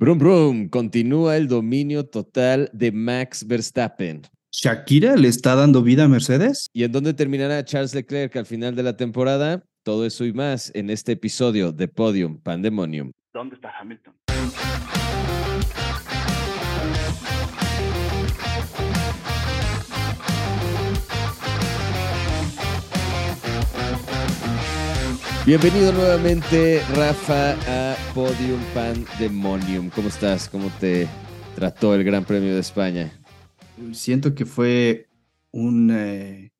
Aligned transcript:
Brum 0.00 0.16
Brum, 0.16 0.68
continúa 0.68 1.36
el 1.36 1.48
dominio 1.48 2.06
total 2.06 2.70
de 2.72 2.92
Max 2.92 3.44
Verstappen. 3.44 4.22
¿Shakira 4.52 5.16
le 5.16 5.26
está 5.26 5.56
dando 5.56 5.82
vida 5.82 6.04
a 6.04 6.08
Mercedes? 6.08 6.68
¿Y 6.72 6.84
en 6.84 6.92
dónde 6.92 7.14
terminará 7.14 7.64
Charles 7.64 7.96
Leclerc 7.96 8.36
al 8.36 8.46
final 8.46 8.76
de 8.76 8.84
la 8.84 8.96
temporada? 8.96 9.64
Todo 9.82 10.06
eso 10.06 10.24
y 10.24 10.32
más 10.32 10.70
en 10.76 10.90
este 10.90 11.12
episodio 11.12 11.72
de 11.72 11.88
Podium 11.88 12.38
Pandemonium. 12.40 13.10
¿Dónde 13.32 13.56
está 13.56 13.72
Hamilton? 13.76 14.14
Bienvenido 25.48 25.94
nuevamente, 25.94 26.82
Rafa, 26.94 27.52
a 27.52 27.96
Podium 28.14 28.60
Pandemonium. 28.74 29.88
¿Cómo 29.88 30.08
estás? 30.08 30.46
¿Cómo 30.46 30.70
te 30.78 31.08
trató 31.54 31.94
el 31.94 32.04
Gran 32.04 32.26
Premio 32.26 32.52
de 32.52 32.60
España? 32.60 33.18
Siento 33.92 34.34
que 34.34 34.44
fue 34.44 35.08
eh, 35.54 36.50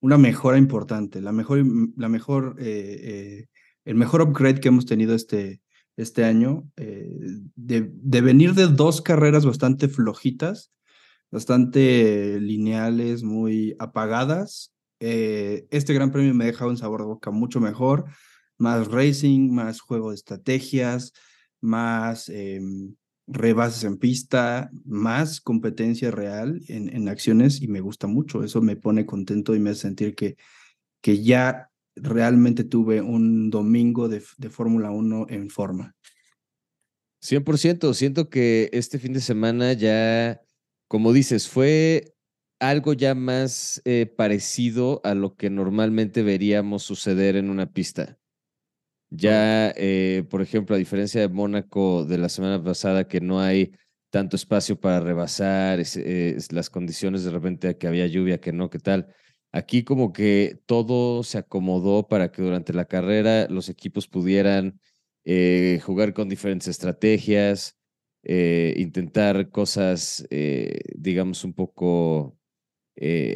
una 0.00 0.18
mejora 0.18 0.58
importante, 0.58 1.22
la 1.22 1.32
mejor, 1.32 1.64
la 1.96 2.10
mejor, 2.10 2.56
eh, 2.58 3.00
eh, 3.02 3.46
el 3.86 3.94
mejor 3.94 4.20
upgrade 4.20 4.60
que 4.60 4.68
hemos 4.68 4.84
tenido 4.84 5.14
este, 5.14 5.62
este 5.96 6.24
año, 6.26 6.68
de, 6.76 7.90
de 7.94 8.20
venir 8.20 8.52
de 8.52 8.66
dos 8.66 9.00
carreras 9.00 9.46
bastante 9.46 9.88
flojitas, 9.88 10.70
bastante 11.30 12.38
lineales, 12.40 13.22
muy 13.22 13.74
apagadas. 13.78 14.74
este 15.00 15.94
Gran 15.94 16.12
Premio 16.12 16.34
me 16.34 16.44
ha 16.44 16.48
dejado 16.48 16.70
un 16.70 16.76
sabor 16.76 17.00
de 17.00 17.06
boca 17.06 17.30
mucho 17.30 17.58
mejor 17.58 18.04
más 18.58 18.88
racing, 18.88 19.50
más 19.50 19.80
juego 19.80 20.10
de 20.10 20.16
estrategias, 20.16 21.12
más 21.60 22.28
em, 22.28 22.94
rebases 23.26 23.84
en 23.84 23.98
pista, 23.98 24.70
más 24.84 25.40
competencia 25.40 26.10
real 26.10 26.60
en, 26.68 26.94
en, 26.94 27.08
acciones 27.08 27.62
y 27.62 27.68
me 27.68 27.80
gusta 27.80 28.06
mucho. 28.06 28.44
Eso 28.44 28.60
me 28.60 28.76
pone 28.76 29.06
contento 29.06 29.54
y 29.54 29.60
me 29.60 29.70
hace 29.70 29.82
sentir 29.82 30.14
que, 30.14 30.36
que 31.00 31.22
ya 31.22 31.70
realmente 31.96 32.64
tuve 32.64 33.00
un 33.00 33.50
domingo 33.50 34.08
de, 34.08 34.22
de 34.38 34.50
Fórmula 34.50 34.90
1 34.90 35.26
en 35.30 35.50
forma. 35.50 35.94
100%, 37.22 37.94
siento 37.94 38.28
que 38.28 38.68
este 38.72 38.98
fin 38.98 39.14
de 39.14 39.20
semana 39.20 39.72
ya, 39.72 40.42
como 40.88 41.12
dices, 41.12 41.48
fue 41.48 42.14
algo 42.60 42.92
ya 42.92 43.14
más 43.14 43.80
eh, 43.84 44.06
parecido 44.06 45.00
a 45.04 45.14
lo 45.14 45.36
que 45.36 45.50
normalmente 45.50 46.22
veríamos 46.22 46.82
suceder 46.82 47.36
en 47.36 47.50
una 47.50 47.72
pista. 47.72 48.18
Ya, 49.16 49.72
eh, 49.76 50.24
por 50.28 50.42
ejemplo, 50.42 50.74
a 50.74 50.78
diferencia 50.78 51.20
de 51.20 51.28
Mónaco 51.28 52.04
de 52.04 52.18
la 52.18 52.28
semana 52.28 52.62
pasada, 52.62 53.06
que 53.06 53.20
no 53.20 53.40
hay 53.40 53.72
tanto 54.10 54.34
espacio 54.34 54.80
para 54.80 54.98
rebasar, 55.00 55.78
las 56.50 56.70
condiciones 56.70 57.22
de 57.22 57.30
repente 57.30 57.78
que 57.78 57.86
había 57.86 58.06
lluvia, 58.08 58.40
que 58.40 58.52
no, 58.52 58.70
qué 58.70 58.80
tal. 58.80 59.06
Aquí 59.52 59.84
como 59.84 60.12
que 60.12 60.58
todo 60.66 61.22
se 61.22 61.38
acomodó 61.38 62.08
para 62.08 62.32
que 62.32 62.42
durante 62.42 62.72
la 62.72 62.86
carrera 62.86 63.46
los 63.48 63.68
equipos 63.68 64.08
pudieran 64.08 64.80
eh, 65.24 65.80
jugar 65.84 66.12
con 66.12 66.28
diferentes 66.28 66.66
estrategias, 66.66 67.76
eh, 68.24 68.74
intentar 68.78 69.50
cosas, 69.50 70.26
digamos, 70.96 71.44
un 71.44 71.54
poco 71.54 72.36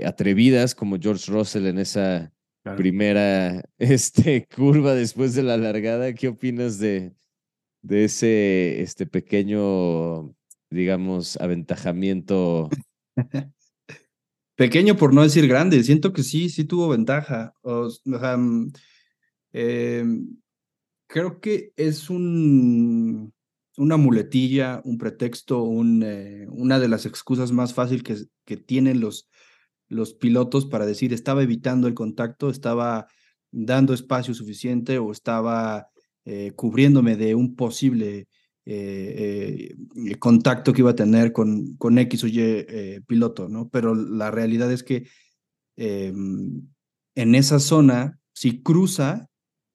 atrevidas, 0.05 0.75
como 0.75 0.99
George 0.99 1.31
Russell 1.31 1.67
en 1.67 1.79
esa 1.79 2.33
primera 2.77 3.63
este, 3.79 4.47
curva 4.47 4.95
después 4.95 5.35
de 5.35 5.43
la 5.43 5.57
largada. 5.57 6.13
¿Qué 6.15 6.29
opinas 6.29 6.79
de, 6.79 7.15
de 7.83 8.05
ese 8.05 8.83
este 8.83 9.07
pequeño, 9.07 10.35
digamos, 10.71 11.37
aventajamiento? 11.39 12.69
Pequeño 14.57 14.97
por 14.97 15.15
no 15.15 15.23
decir 15.23 15.47
grande, 15.47 15.85
siento 15.85 16.13
que 16.13 16.25
sí, 16.25 16.49
sí 16.49 16.65
tuvo 16.65 16.89
ventaja. 16.89 17.55
O, 17.63 17.89
mm, 18.05 18.73
em, 19.53 20.37
creo 21.07 21.41
que 21.41 21.73
es 21.77 22.11
un, 22.11 23.33
una 23.77 23.97
muletilla, 23.97 24.83
un 24.85 24.99
pretexto, 24.99 25.63
un, 25.63 26.03
eh, 26.03 26.47
una 26.51 26.81
de 26.81 26.89
las 26.89 27.07
excusas 27.07 27.53
más 27.53 27.73
fáciles 27.73 28.03
que, 28.03 28.17
que 28.45 28.57
tienen 28.57 29.01
los, 29.01 29.29
los 29.89 30.15
pilotos 30.15 30.67
para 30.67 30.87
decir 30.87 31.13
estaba 31.13 31.43
evitando 31.43 31.89
el 31.89 31.95
contacto, 31.95 32.51
estaba 32.51 33.07
dando 33.51 33.95
espacio 33.95 34.35
suficiente 34.35 34.99
o 34.99 35.13
estaba 35.13 35.89
eh, 36.25 36.53
cubriéndome 36.55 37.17
de 37.17 37.35
un 37.35 37.57
posible 37.57 38.29
eh, 38.67 39.75
eh, 40.07 40.19
contacto 40.19 40.73
que 40.73 40.83
iba 40.83 40.91
a 40.91 40.95
tener 40.95 41.33
con, 41.33 41.77
con 41.77 41.99
X 41.99 42.25
o 42.25 42.27
Y 42.27 43.01
piloto, 43.07 43.49
¿no? 43.49 43.71
Pero 43.71 43.95
la 43.95 44.31
realidad 44.31 44.71
es 44.71 44.83
que 44.83 45.09
em, 45.77 46.69
en 47.15 47.35
esa 47.35 47.61
zona, 47.61 48.21
si 48.35 48.63
cruza, 48.63 49.29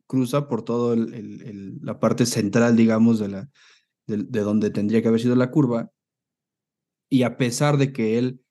cruza 0.06 0.48
por 0.48 0.64
toda 0.64 0.96
la 0.96 2.00
parte 2.00 2.26
central, 2.28 2.76
digamos, 2.76 3.18
de, 3.20 3.30
la, 3.30 3.50
de 4.06 4.40
donde 4.42 4.70
tendría 4.70 5.02
que 5.02 5.08
haber 5.08 5.22
sido 5.22 5.36
la 5.36 5.50
curva, 5.50 5.92
y 7.10 7.24
a 7.24 7.38
pesar 7.38 7.78
de 7.78 7.92
que 7.94 8.18
él 8.20 8.42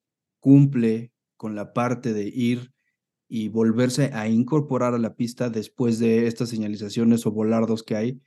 cumple 0.41 1.12
con 1.43 1.57
la 1.57 1.73
parte 1.73 2.13
de 2.13 2.23
ir 2.29 2.71
y 3.27 3.49
volverse 3.49 4.13
a 4.13 4.29
incorporar 4.29 4.95
a 4.95 4.99
la 4.99 5.17
pista 5.17 5.51
después 5.51 5.99
de 5.99 6.29
estas 6.29 6.51
señalizaciones 6.51 7.27
o 7.27 7.33
volardos 7.33 7.83
que 7.83 7.97
hay. 7.97 8.21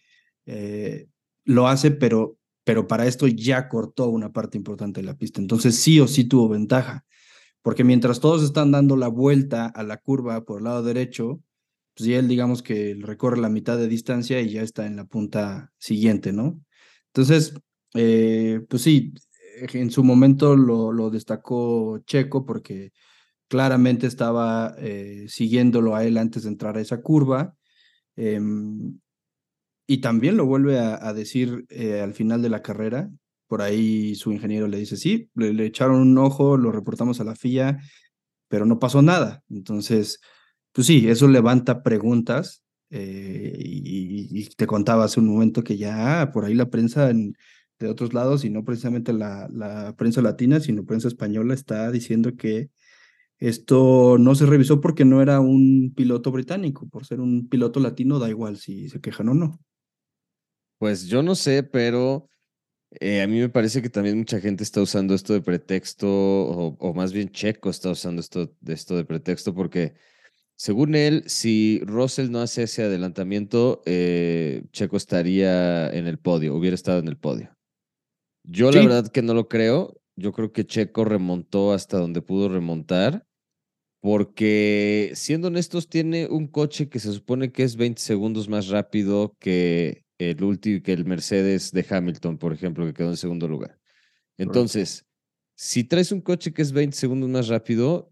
Eh, 0.45 1.07
lo 1.45 1.69
hace, 1.69 1.91
pero, 1.91 2.37
pero 2.65 2.87
para 2.87 3.07
esto 3.07 3.25
ya 3.27 3.69
cortó 3.69 4.09
una 4.09 4.33
parte 4.33 4.57
importante 4.57 4.99
de 4.99 5.07
la 5.07 5.15
pista. 5.15 5.39
Entonces 5.39 5.77
sí 5.77 6.01
o 6.01 6.09
sí 6.09 6.25
tuvo 6.25 6.49
ventaja, 6.49 7.05
porque 7.61 7.85
mientras 7.85 8.19
todos 8.19 8.43
están 8.43 8.71
dando 8.71 8.97
la 8.97 9.07
vuelta 9.07 9.67
a 9.67 9.83
la 9.83 9.95
curva 9.95 10.43
por 10.43 10.57
el 10.57 10.65
lado 10.65 10.83
derecho, 10.83 11.41
pues 11.95 12.09
ya 12.09 12.19
él 12.19 12.27
digamos 12.27 12.61
que 12.61 12.97
recorre 12.99 13.39
la 13.39 13.47
mitad 13.47 13.77
de 13.77 13.87
distancia 13.87 14.41
y 14.41 14.49
ya 14.49 14.61
está 14.61 14.85
en 14.87 14.97
la 14.97 15.05
punta 15.05 15.71
siguiente, 15.77 16.33
¿no? 16.33 16.59
Entonces, 17.13 17.53
eh, 17.93 18.59
pues 18.67 18.81
sí, 18.81 19.13
en 19.73 19.91
su 19.91 20.03
momento 20.03 20.55
lo, 20.55 21.09
destacó 21.09 21.99
Checo 22.05 22.45
porque 22.45 22.91
claramente 23.47 24.07
estaba 24.07 24.75
eh, 24.79 25.25
siguiéndolo 25.27 25.95
a 25.95 26.03
él 26.05 26.17
antes 26.17 26.43
de 26.43 26.49
entrar 26.49 26.77
a 26.77 26.81
esa 26.81 27.01
curva. 27.01 27.55
Em, 28.15 28.99
y 29.87 29.99
también 29.99 30.37
lo 30.37 30.45
vuelve 30.45 30.79
a, 30.79 31.13
decir 31.13 31.65
eh, 31.69 32.01
al 32.01 32.13
final 32.13 32.41
de 32.41 32.49
la 32.49 32.61
carrera. 32.61 33.09
Por 33.47 33.61
ahí 33.61 34.15
su 34.15 34.31
ingeniero 34.31 34.67
le 34.67 34.79
dice, 34.79 34.97
sí, 34.97 35.29
le, 35.35 35.65
echaron 35.65 35.97
un 36.01 36.17
ojo, 36.17 36.57
lo 36.57 36.71
reportamos 36.71 37.19
a 37.21 37.23
la 37.23 37.35
FIA, 37.35 37.79
pero 38.47 38.65
no 38.65 38.79
pasó 38.79 39.01
nada. 39.03 39.43
Entonces, 39.49 40.19
pues 40.71 40.87
sí, 40.87 41.07
eso 41.07 41.27
levanta 41.27 41.83
preguntas. 41.83 42.63
Eh, 42.89 43.53
y, 43.59 44.49
te 44.55 44.67
contaba 44.67 45.05
hace 45.05 45.19
un 45.19 45.27
momento 45.27 45.63
que 45.63 45.77
ya 45.77 46.31
por 46.33 46.45
ahí 46.45 46.53
la 46.53 46.69
prensa 46.69 47.11
de 47.79 47.87
otros 47.87 48.13
lados, 48.13 48.45
y 48.45 48.49
no 48.49 48.63
precisamente 48.63 49.13
la, 49.13 49.47
la 49.51 49.95
prensa 49.97 50.21
latina, 50.21 50.59
sino 50.59 50.85
prensa 50.85 51.07
española, 51.07 51.53
está 51.53 51.91
diciendo 51.91 52.35
que 52.35 52.69
esto 53.37 54.17
no 54.17 54.33
se 54.35 54.45
revisó 54.45 54.79
porque 54.79 55.05
no 55.05 55.21
era 55.21 55.39
un 55.39 55.93
piloto 55.95 56.31
británico. 56.31 56.87
Por 56.87 57.05
ser 57.05 57.19
un 57.19 57.49
piloto 57.49 57.79
latino, 57.79 58.19
da 58.19 58.29
igual 58.29 58.57
si 58.57 58.89
se 58.89 59.01
quejan 59.01 59.29
o 59.29 59.33
no. 59.33 59.59
Pues 60.77 61.07
yo 61.07 61.21
no 61.21 61.35
sé, 61.35 61.63
pero 61.63 62.29
eh, 62.99 63.21
a 63.21 63.27
mí 63.27 63.39
me 63.39 63.49
parece 63.49 63.81
que 63.81 63.89
también 63.89 64.17
mucha 64.17 64.39
gente 64.39 64.63
está 64.63 64.81
usando 64.81 65.13
esto 65.13 65.33
de 65.33 65.41
pretexto, 65.41 66.07
o, 66.07 66.93
más 66.93 67.11
bien 67.13 67.29
Checo 67.29 67.69
está 67.69 67.89
usando 67.91 68.19
esto, 68.21 68.53
esto 68.67 68.95
de 68.95 69.05
pretexto, 69.05 69.53
porque 69.53 69.93
según 70.55 70.95
él, 70.95 71.23
si 71.27 71.81
Russell 71.85 72.31
no 72.31 72.39
hace 72.39 72.63
ese 72.63 72.83
adelantamiento, 72.83 73.81
eh, 73.85 74.63
Checo 74.71 74.97
estaría 74.97 75.89
en 75.89 76.07
el 76.07 76.19
podio, 76.19 76.55
hubiera 76.55 76.75
estado 76.75 76.99
en 76.99 77.07
el 77.07 77.17
podio. 77.17 77.54
Yo 78.47 78.71
la 78.71 78.81
verdad 78.81 79.07
que 79.07 79.21
no 79.21 79.33
lo 79.33 79.47
creo. 79.47 79.99
Yo 80.15 80.31
creo 80.31 80.51
que 80.53 80.65
Checo 80.65 81.03
remontó 81.03 81.73
hasta 81.73 81.97
donde 81.97 82.21
pudo 82.21 82.47
remontar, 82.47 83.25
porque 83.99 85.11
siendo 85.13 85.49
honestos, 85.49 85.89
tiene 85.89 86.27
un 86.27 86.47
coche 86.47 86.87
que 86.87 86.99
se 86.99 87.11
supone 87.11 87.51
que 87.51 87.63
es 87.63 87.75
20 87.75 88.01
segundos 88.01 88.47
más 88.47 88.69
rápido 88.69 89.35
que 89.39 90.03
el 90.17 90.43
último, 90.43 90.81
que 90.83 90.93
el 90.93 91.05
Mercedes 91.05 91.71
de 91.71 91.85
Hamilton, 91.89 92.37
por 92.37 92.53
ejemplo, 92.53 92.85
que 92.85 92.93
quedó 92.93 93.09
en 93.09 93.17
segundo 93.17 93.47
lugar. 93.47 93.77
Entonces, 94.37 95.05
si 95.55 95.83
traes 95.83 96.11
un 96.11 96.21
coche 96.21 96.53
que 96.53 96.61
es 96.61 96.71
20 96.71 96.95
segundos 96.95 97.29
más 97.29 97.47
rápido, 97.47 98.11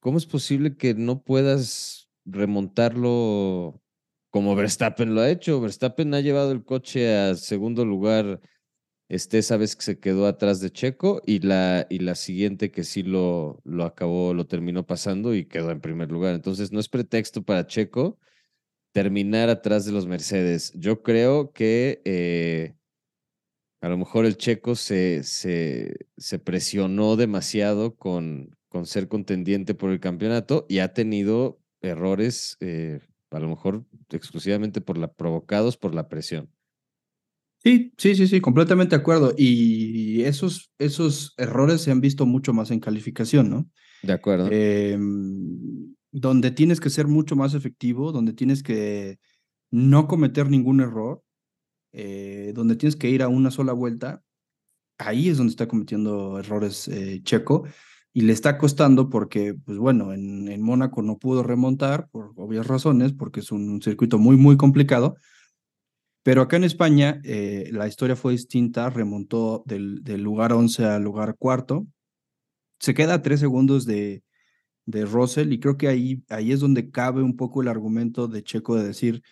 ¿cómo 0.00 0.18
es 0.18 0.26
posible 0.26 0.76
que 0.76 0.94
no 0.94 1.22
puedas 1.22 2.08
remontarlo 2.24 3.80
como 4.30 4.54
Verstappen 4.54 5.14
lo 5.14 5.20
ha 5.20 5.30
hecho? 5.30 5.60
Verstappen 5.60 6.14
ha 6.14 6.20
llevado 6.20 6.52
el 6.52 6.64
coche 6.64 7.14
a 7.14 7.34
segundo 7.34 7.84
lugar 7.84 8.40
este, 9.08 9.38
esa 9.38 9.56
vez 9.56 9.76
que 9.76 9.82
se 9.82 9.98
quedó 10.00 10.26
atrás 10.26 10.60
de 10.60 10.70
Checo 10.70 11.22
y 11.26 11.40
la, 11.40 11.86
y 11.90 11.98
la 12.00 12.14
siguiente 12.14 12.70
que 12.70 12.84
sí 12.84 13.02
lo, 13.02 13.60
lo 13.64 13.84
acabó, 13.84 14.34
lo 14.34 14.46
terminó 14.46 14.86
pasando 14.86 15.34
y 15.34 15.46
quedó 15.46 15.70
en 15.70 15.80
primer 15.80 16.10
lugar. 16.10 16.34
Entonces 16.34 16.72
no 16.72 16.80
es 16.80 16.88
pretexto 16.88 17.42
para 17.44 17.66
Checo 17.66 18.18
terminar 18.92 19.48
atrás 19.50 19.84
de 19.84 19.92
los 19.92 20.06
Mercedes. 20.06 20.72
Yo 20.74 21.02
creo 21.02 21.52
que 21.52 22.00
eh, 22.04 22.74
A 23.80 23.88
lo 23.88 23.98
mejor 23.98 24.24
el 24.24 24.38
checo 24.38 24.76
se, 24.76 25.22
se, 25.24 26.06
se 26.16 26.38
presionó 26.38 27.16
demasiado 27.16 27.96
con, 27.96 28.56
con 28.68 28.86
ser 28.86 29.08
contendiente 29.08 29.74
por 29.74 29.90
el 29.90 30.00
campeonato 30.00 30.64
y 30.70 30.78
ha 30.78 30.94
tenido 30.94 31.60
errores, 31.82 32.56
eh, 32.60 33.00
a 33.30 33.38
lo 33.40 33.48
mejor 33.48 33.84
exclusivamente 34.10 34.80
por 34.80 34.96
la, 34.96 35.12
provocados 35.12 35.76
por 35.76 35.94
la 35.94 36.08
presión. 36.08 36.50
Sí, 37.64 37.94
sí, 37.96 38.14
sí, 38.14 38.28
sí, 38.28 38.40
completamente 38.42 38.94
de 38.94 39.00
acuerdo. 39.00 39.34
Y 39.36 40.22
esos, 40.22 40.70
esos 40.78 41.32
errores 41.38 41.80
se 41.80 41.90
han 41.90 42.02
visto 42.02 42.26
mucho 42.26 42.52
más 42.52 42.70
en 42.70 42.78
calificación, 42.78 43.48
¿no? 43.48 43.70
De 44.02 44.12
acuerdo. 44.12 44.48
Em, 44.50 45.94
donde 46.12 46.50
tienes 46.50 46.78
que 46.78 46.90
ser 46.90 47.06
mucho 47.06 47.36
más 47.36 47.54
efectivo, 47.54 48.12
donde 48.12 48.34
tienes 48.34 48.62
que 48.62 49.18
no 49.70 50.06
cometer 50.06 50.50
ningún 50.50 50.80
error, 50.80 51.22
eh, 51.92 52.52
donde 52.54 52.76
tienes 52.76 52.96
que 52.96 53.08
ir 53.08 53.22
a 53.22 53.28
una 53.28 53.50
sola 53.50 53.72
vuelta, 53.72 54.22
ahí 54.98 55.28
es 55.30 55.38
donde 55.38 55.52
está 55.52 55.66
cometiendo 55.66 56.38
errores 56.38 56.86
eh, 56.88 57.20
Checo 57.22 57.64
y 58.12 58.22
le 58.22 58.32
está 58.32 58.58
costando 58.58 59.08
porque, 59.08 59.54
pues 59.54 59.78
bueno, 59.78 60.12
en, 60.12 60.48
en, 60.48 60.62
Mónaco 60.62 61.02
no 61.02 61.18
pudo 61.18 61.42
remontar 61.42 62.08
por 62.10 62.32
obvias 62.36 62.66
razones, 62.66 63.12
porque 63.12 63.40
es 63.40 63.50
un, 63.50 63.82
circuito 63.82 64.18
muy, 64.18 64.36
muy 64.36 64.56
complicado. 64.56 65.16
Pero 66.24 66.40
acá 66.40 66.56
en 66.56 66.64
España 66.64 67.20
eh, 67.22 67.68
la 67.70 67.86
historia 67.86 68.16
fue 68.16 68.32
distinta, 68.32 68.88
remontó 68.88 69.62
del, 69.66 70.02
lugar 70.22 70.54
11 70.54 70.86
al 70.86 71.02
lugar 71.02 71.36
cuarto, 71.38 71.86
se 72.80 72.94
queda 72.94 73.14
a 73.14 73.22
tres 73.22 73.40
segundos 73.40 73.84
de, 73.84 74.24
de 74.86 75.04
Russell 75.04 75.52
y 75.52 75.60
creo 75.60 75.76
que 75.76 75.86
ahí, 75.86 76.24
ahí 76.30 76.50
es 76.50 76.60
donde 76.60 76.90
cabe 76.90 77.22
un 77.22 77.36
poco 77.36 77.60
el 77.60 77.68
argumento 77.68 78.26
de 78.26 78.42
Checo 78.42 78.74
de 78.74 78.84
decir, 78.84 79.22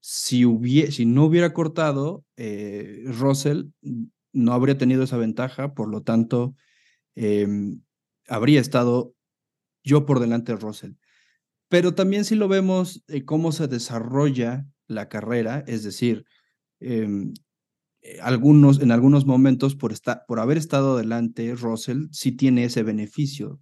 si, 0.00 0.44
si 0.90 1.06
no 1.06 1.24
hubiera 1.24 1.52
cortado, 1.52 2.24
eh, 2.36 3.04
Russell 3.06 3.66
no 4.32 4.52
habría 4.52 4.76
tenido 4.76 5.04
esa 5.04 5.18
ventaja, 5.18 5.72
por 5.74 5.88
lo 5.88 6.02
tanto, 6.02 6.56
em, 7.14 7.80
habría 8.28 8.60
estado 8.60 9.14
yo 9.84 10.04
por 10.04 10.18
delante 10.18 10.52
de 10.52 10.58
Russell. 10.58 10.94
Pero 11.68 11.94
también 11.94 12.24
si 12.24 12.34
lo 12.34 12.48
vemos 12.48 13.04
eh, 13.06 13.24
cómo 13.24 13.52
se 13.52 13.68
desarrolla 13.68 14.66
la 14.88 15.08
carrera, 15.08 15.62
es 15.68 15.84
decir, 15.84 16.24
eh, 16.80 17.08
algunos, 18.22 18.80
en 18.80 18.90
algunos 18.92 19.26
momentos 19.26 19.74
por, 19.76 19.94
por 20.26 20.40
haber 20.40 20.58
estado 20.58 20.96
delante, 20.96 21.54
Russell 21.54 22.06
sí 22.10 22.32
tiene 22.32 22.64
ese 22.64 22.82
beneficio 22.82 23.60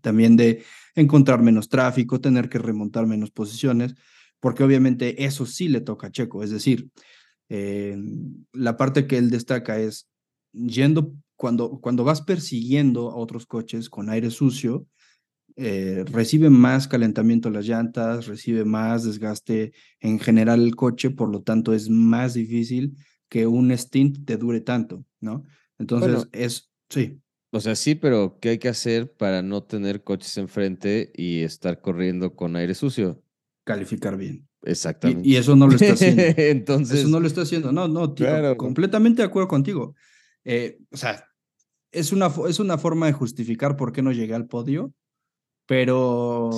también 0.00 0.36
de 0.36 0.64
encontrar 0.94 1.42
menos 1.42 1.68
tráfico, 1.68 2.20
tener 2.20 2.48
que 2.48 2.58
remontar 2.58 3.06
menos 3.06 3.30
posiciones, 3.30 3.94
porque 4.40 4.64
obviamente 4.64 5.24
eso 5.24 5.46
sí 5.46 5.68
le 5.68 5.80
toca 5.80 6.08
a 6.08 6.10
Checo, 6.10 6.42
es 6.42 6.50
decir, 6.50 6.90
eh, 7.48 7.96
la 8.52 8.76
parte 8.76 9.06
que 9.06 9.18
él 9.18 9.30
destaca 9.30 9.78
es 9.78 10.08
yendo, 10.52 11.14
cuando, 11.36 11.80
cuando 11.80 12.02
vas 12.04 12.22
persiguiendo 12.22 13.10
a 13.10 13.16
otros 13.16 13.46
coches 13.46 13.88
con 13.88 14.10
aire 14.10 14.30
sucio, 14.30 14.86
eh, 15.56 16.04
recibe 16.10 16.50
más 16.50 16.86
calentamiento 16.86 17.50
las 17.50 17.66
llantas, 17.66 18.26
recibe 18.26 18.64
más 18.64 19.04
desgaste 19.04 19.72
en 20.00 20.18
general 20.18 20.62
el 20.62 20.76
coche, 20.76 21.10
por 21.10 21.30
lo 21.30 21.42
tanto 21.42 21.72
es 21.72 21.88
más 21.88 22.34
difícil 22.34 22.96
que 23.28 23.46
un 23.46 23.76
stint 23.76 24.24
te 24.24 24.36
dure 24.36 24.60
tanto, 24.60 25.04
¿no? 25.20 25.44
Entonces 25.78 26.28
es, 26.32 26.70
sí. 26.88 27.20
O 27.50 27.60
sea, 27.60 27.74
sí, 27.74 27.94
pero 27.94 28.38
¿qué 28.40 28.50
hay 28.50 28.58
que 28.58 28.68
hacer 28.68 29.12
para 29.12 29.42
no 29.42 29.62
tener 29.62 30.04
coches 30.04 30.36
enfrente 30.36 31.12
y 31.14 31.40
estar 31.40 31.80
corriendo 31.80 32.34
con 32.34 32.54
aire 32.56 32.74
sucio? 32.74 33.22
calificar 33.66 34.16
bien. 34.16 34.48
Exactamente. 34.62 35.28
Y, 35.28 35.36
eso 35.36 35.54
no 35.54 35.66
lo 35.66 35.74
está 35.74 35.92
haciendo. 35.92 36.22
Entonces. 36.36 37.00
Eso 37.00 37.08
no 37.08 37.20
lo 37.20 37.26
está 37.26 37.42
haciendo. 37.42 37.72
No, 37.72 37.88
no, 37.88 38.14
tío, 38.14 38.56
completamente 38.56 39.22
de 39.22 39.26
acuerdo 39.26 39.48
contigo. 39.48 39.94
Eh, 40.44 40.78
o 40.90 40.96
sea, 40.96 41.26
es 41.90 42.12
una, 42.12 42.32
es 42.48 42.60
una 42.60 42.78
forma 42.78 43.06
de 43.06 43.12
justificar 43.12 43.76
por 43.76 43.92
qué 43.92 44.02
no 44.02 44.12
llegué 44.12 44.34
al 44.34 44.46
podio, 44.46 44.94
pero 45.66 46.50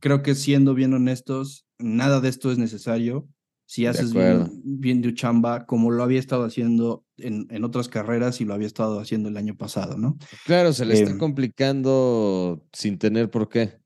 creo 0.00 0.22
que 0.22 0.34
siendo 0.34 0.74
bien 0.74 0.92
honestos, 0.92 1.66
nada 1.78 2.20
de 2.20 2.28
esto 2.28 2.52
es 2.52 2.58
necesario. 2.58 3.28
Si 3.66 3.86
haces 3.86 4.12
bien, 4.12 4.60
bien 4.62 5.00
de 5.00 5.14
chamba, 5.14 5.64
como 5.64 5.90
lo 5.90 6.02
había 6.02 6.20
estado 6.20 6.44
haciendo 6.44 7.06
en, 7.16 7.46
en, 7.48 7.64
otras 7.64 7.88
carreras 7.88 8.42
y 8.42 8.44
lo 8.44 8.52
había 8.52 8.66
estado 8.66 9.00
haciendo 9.00 9.30
el 9.30 9.38
año 9.38 9.56
pasado, 9.56 9.96
¿no? 9.96 10.18
Claro, 10.44 10.74
se 10.74 10.84
le 10.84 10.92
está 10.94 11.12
em, 11.12 11.18
complicando 11.18 12.62
sin 12.74 12.98
tener 12.98 13.30
por 13.30 13.48
qué. 13.48 13.78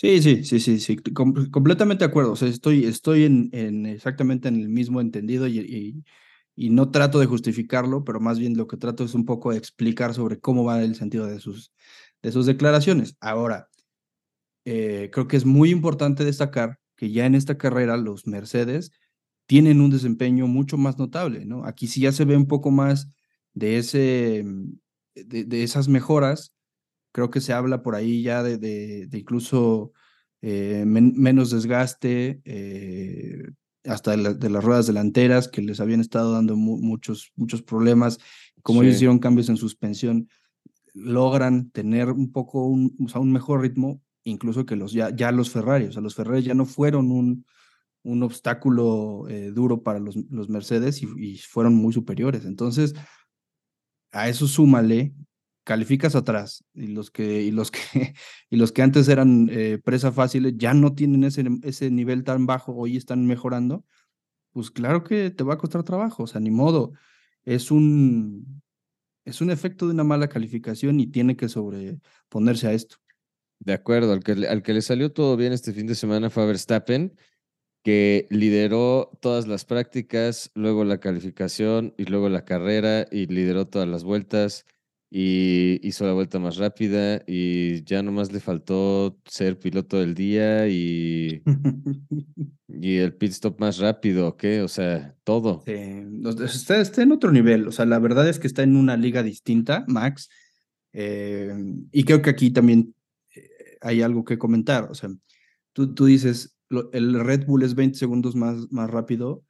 Sí, 0.00 0.22
sí, 0.22 0.44
sí, 0.44 0.60
sí, 0.60 0.80
sí, 0.80 0.96
completamente 0.96 2.06
de 2.06 2.08
acuerdo. 2.08 2.32
O 2.32 2.36
sea, 2.36 2.48
estoy, 2.48 2.86
estoy 2.86 3.24
en, 3.24 3.50
en 3.52 3.84
exactamente 3.84 4.48
en 4.48 4.56
el 4.56 4.70
mismo 4.70 5.02
entendido 5.02 5.46
y, 5.46 6.02
y, 6.56 6.70
no 6.70 6.90
trato 6.90 7.18
de 7.18 7.26
justificarlo, 7.26 8.02
pero 8.02 8.18
más 8.18 8.38
bien 8.38 8.56
lo 8.56 8.66
que 8.66 8.78
trato 8.78 9.04
es 9.04 9.14
un 9.14 9.26
poco 9.26 9.50
de 9.50 9.58
explicar 9.58 10.14
sobre 10.14 10.40
cómo 10.40 10.64
va 10.64 10.82
el 10.82 10.94
sentido 10.94 11.26
de 11.26 11.38
sus, 11.38 11.74
de 12.22 12.32
sus 12.32 12.46
declaraciones. 12.46 13.16
Ahora, 13.20 13.68
eh, 14.64 15.10
creo 15.12 15.28
que 15.28 15.36
es 15.36 15.44
muy 15.44 15.70
importante 15.70 16.24
destacar 16.24 16.78
que 16.96 17.10
ya 17.10 17.26
en 17.26 17.34
esta 17.34 17.56
carrera 17.56 17.96
los 17.96 18.26
Mercedes 18.26 18.92
tienen 19.46 19.80
un 19.80 19.90
desempeño 19.90 20.46
mucho 20.46 20.76
más 20.76 20.98
notable, 20.98 21.44
¿no? 21.44 21.64
Aquí 21.64 21.86
sí 21.86 22.02
ya 22.02 22.12
se 22.12 22.24
ve 22.24 22.36
un 22.36 22.46
poco 22.46 22.70
más 22.70 23.08
de, 23.54 23.78
ese, 23.78 24.44
de, 25.14 25.44
de 25.44 25.62
esas 25.62 25.88
mejoras 25.88 26.52
Creo 27.12 27.30
que 27.30 27.40
se 27.40 27.52
habla 27.52 27.82
por 27.82 27.94
ahí 27.94 28.22
ya 28.22 28.42
de, 28.42 28.56
de, 28.56 29.08
incluso 29.18 29.92
eh, 30.42 30.84
menos 30.86 31.50
desgaste, 31.50 32.40
eh, 32.44 33.42
hasta 33.84 34.16
de, 34.16 34.50
las 34.50 34.64
ruedas 34.64 34.86
delanteras 34.86 35.48
que 35.48 35.60
les 35.62 35.80
habían 35.80 36.00
estado 36.00 36.32
dando 36.32 36.56
muchos, 36.56 37.32
muchos 37.34 37.62
problemas. 37.62 38.18
Como 38.62 38.82
ellos 38.82 38.96
hicieron 38.96 39.18
cambios 39.18 39.48
en 39.48 39.56
suspensión, 39.56 40.28
logran 40.94 41.70
tener 41.70 42.10
un 42.10 42.32
poco 42.32 42.66
un, 42.66 42.96
o 43.04 43.08
sea, 43.08 43.20
un 43.20 43.32
mejor 43.32 43.60
ritmo, 43.62 44.00
incluso 44.24 44.66
que 44.66 44.76
los, 44.76 44.92
ya, 44.92 45.14
ya 45.14 45.32
los 45.32 45.50
Ferrari. 45.50 45.86
O 45.86 45.92
sea, 45.92 46.02
los 46.02 46.14
Ferrari 46.14 46.42
ya 46.42 46.54
no 46.54 46.66
fueron 46.66 47.10
un, 47.10 47.44
un 48.02 48.22
obstáculo 48.22 49.26
eh, 49.28 49.50
duro 49.52 49.82
para 49.82 49.98
los, 49.98 50.16
los 50.30 50.48
Mercedes 50.48 51.02
y, 51.02 51.38
fueron 51.38 51.74
muy 51.74 51.92
superiores. 51.92 52.44
Entonces, 52.44 52.94
a 54.12 54.28
eso 54.28 54.46
súmale 54.46 55.14
calificas 55.64 56.16
atrás 56.16 56.64
y 56.74 56.88
los 56.88 57.10
que, 57.10 57.42
y 57.42 57.50
los 57.50 57.70
que, 57.70 57.80
y 58.50 58.56
los 58.56 58.72
que 58.72 58.82
antes 58.82 59.08
eran 59.08 59.48
eh, 59.50 59.78
presa 59.82 60.10
fáciles 60.12 60.54
ya 60.56 60.74
no 60.74 60.94
tienen 60.94 61.24
ese, 61.24 61.44
ese 61.62 61.90
nivel 61.90 62.24
tan 62.24 62.46
bajo, 62.46 62.74
hoy 62.74 62.96
están 62.96 63.26
mejorando, 63.26 63.84
pues 64.52 64.70
claro 64.70 65.04
que 65.04 65.30
te 65.30 65.44
va 65.44 65.54
a 65.54 65.58
costar 65.58 65.84
trabajo, 65.84 66.24
o 66.24 66.26
sea, 66.26 66.40
ni 66.40 66.50
modo. 66.50 66.92
Es 67.44 67.70
un, 67.70 68.62
es 69.24 69.40
un 69.40 69.50
efecto 69.50 69.86
de 69.86 69.92
una 69.92 70.04
mala 70.04 70.28
calificación 70.28 71.00
y 71.00 71.06
tiene 71.06 71.36
que 71.36 71.48
sobreponerse 71.48 72.68
a 72.68 72.72
esto. 72.72 72.96
De 73.58 73.72
acuerdo, 73.72 74.12
al 74.12 74.24
que, 74.24 74.32
al 74.48 74.62
que 74.62 74.72
le 74.72 74.82
salió 74.82 75.12
todo 75.12 75.36
bien 75.36 75.52
este 75.52 75.72
fin 75.72 75.86
de 75.86 75.94
semana 75.94 76.30
fue 76.30 76.46
Verstappen, 76.46 77.14
que 77.82 78.26
lideró 78.30 79.10
todas 79.20 79.46
las 79.46 79.64
prácticas, 79.64 80.50
luego 80.54 80.84
la 80.84 80.98
calificación 80.98 81.94
y 81.98 82.04
luego 82.04 82.28
la 82.28 82.44
carrera 82.44 83.06
y 83.10 83.26
lideró 83.26 83.66
todas 83.66 83.88
las 83.88 84.04
vueltas 84.04 84.64
y 85.12 85.80
hizo 85.86 86.06
la 86.06 86.12
vuelta 86.12 86.38
más 86.38 86.56
rápida 86.56 87.20
y 87.26 87.82
ya 87.82 88.00
nomás 88.00 88.32
le 88.32 88.38
faltó 88.38 89.18
ser 89.24 89.58
piloto 89.58 89.98
del 89.98 90.14
día 90.14 90.68
y, 90.68 91.42
y 92.68 92.96
el 92.96 93.14
pit 93.14 93.32
stop 93.32 93.58
más 93.58 93.78
rápido, 93.78 94.36
¿qué? 94.36 94.62
O 94.62 94.68
sea, 94.68 95.16
todo. 95.24 95.64
Sí, 95.66 95.72
está, 96.44 96.80
está, 96.80 97.02
en 97.02 97.10
otro 97.10 97.32
nivel, 97.32 97.66
o 97.66 97.72
sea, 97.72 97.86
la 97.86 97.98
verdad 97.98 98.28
es 98.28 98.38
que 98.38 98.46
está 98.46 98.62
en 98.62 98.76
una 98.76 98.96
liga 98.96 99.24
distinta, 99.24 99.84
Max, 99.88 100.28
eh, 100.92 101.52
y 101.90 102.04
creo 102.04 102.22
que 102.22 102.30
aquí 102.30 102.52
también 102.52 102.94
eh, 103.34 103.48
hay 103.80 104.02
algo 104.02 104.24
que 104.24 104.38
comentar, 104.38 104.92
o 104.92 104.94
sea, 104.94 105.10
tú, 105.72 105.92
tú 105.92 106.04
dices, 106.04 106.56
el 106.92 107.18
Red 107.18 107.46
Bull 107.46 107.64
es 107.64 107.74
20 107.74 107.98
segundos 107.98 108.36
más, 108.36 108.70
más 108.70 108.88
rápido, 108.88 109.42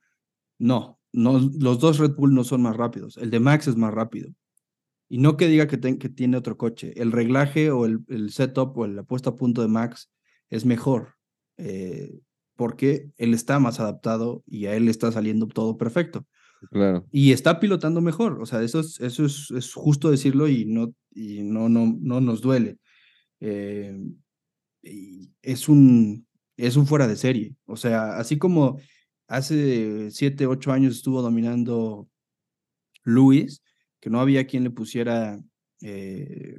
no, 0.59 0.99
no, 1.13 1.39
los 1.59 1.81
dos 1.81 1.99
Red 1.99 2.15
Bull 2.15 2.33
no 2.33 2.45
son 2.45 2.63
más 2.63 2.79
rápidos, 2.79 3.19
el 3.19 3.29
de 3.29 3.41
Max 3.41 3.69
es 3.69 3.77
más 3.77 3.93
rápido 3.93 4.33
y 5.13 5.19
no 5.19 5.37
que 5.37 5.49
diga 5.49 5.67
que, 5.67 5.81
que 5.99 6.09
tiene 6.09 6.37
otro 6.37 6.57
coche. 6.57 6.93
El 6.95 7.11
reglaje 7.11 7.73
o 7.73 7.85
el, 7.85 7.99
el, 8.07 8.31
setup 8.31 8.79
o 8.79 8.87
la 8.87 9.03
puesta 9.03 9.31
a 9.31 9.37
punto 9.37 9.61
de 9.61 9.67
Max 9.67 10.09
es 10.51 10.65
mejor. 10.65 11.17
Eh, 11.57 12.21
porque 12.55 13.11
él 13.17 13.35
está 13.35 13.59
más 13.59 13.81
adaptado 13.81 14.45
y 14.47 14.67
a 14.67 14.77
él 14.77 14.85
le 14.85 14.93
está 14.93 15.11
saliendo 15.11 15.49
todo 15.49 15.77
perfecto. 15.77 16.27
Claro. 16.71 17.07
Y 17.11 17.33
está 17.33 17.59
pilotando 17.59 18.01
mejor. 18.01 18.41
O 18.41 18.47
sea, 18.47 18.63
eso 18.63 18.79
es, 18.79 19.01
eso 19.01 19.25
es, 19.25 19.51
es 19.51 19.75
justo 19.75 20.13
decirlo 20.13 20.47
y 20.47 20.65
no, 20.65 20.95
y 21.11 21.43
no, 21.43 21.69
no, 21.69 21.93
no 22.01 22.21
nos 22.21 22.41
duele. 22.41 22.79
Eh, 23.41 23.99
es, 25.43 25.69
un, 25.69 26.25
es 26.57 26.77
un 26.77 26.87
fuera 26.87 27.09
de 27.09 27.17
serie. 27.17 27.57
O 27.65 27.77
sea, 27.77 28.17
así 28.17 28.39
como 28.39 28.79
hace 29.27 30.13
siete, 30.13 30.47
ocho 30.47 30.71
años 30.71 30.95
estuvo 30.95 31.21
dominando 31.21 32.09
Luis, 33.03 33.61
que 34.01 34.11
no 34.11 34.21
había 34.21 34.47
quien 34.47 34.65
le 34.65 34.71
pusiera 34.71 35.39
eh, 35.83 36.59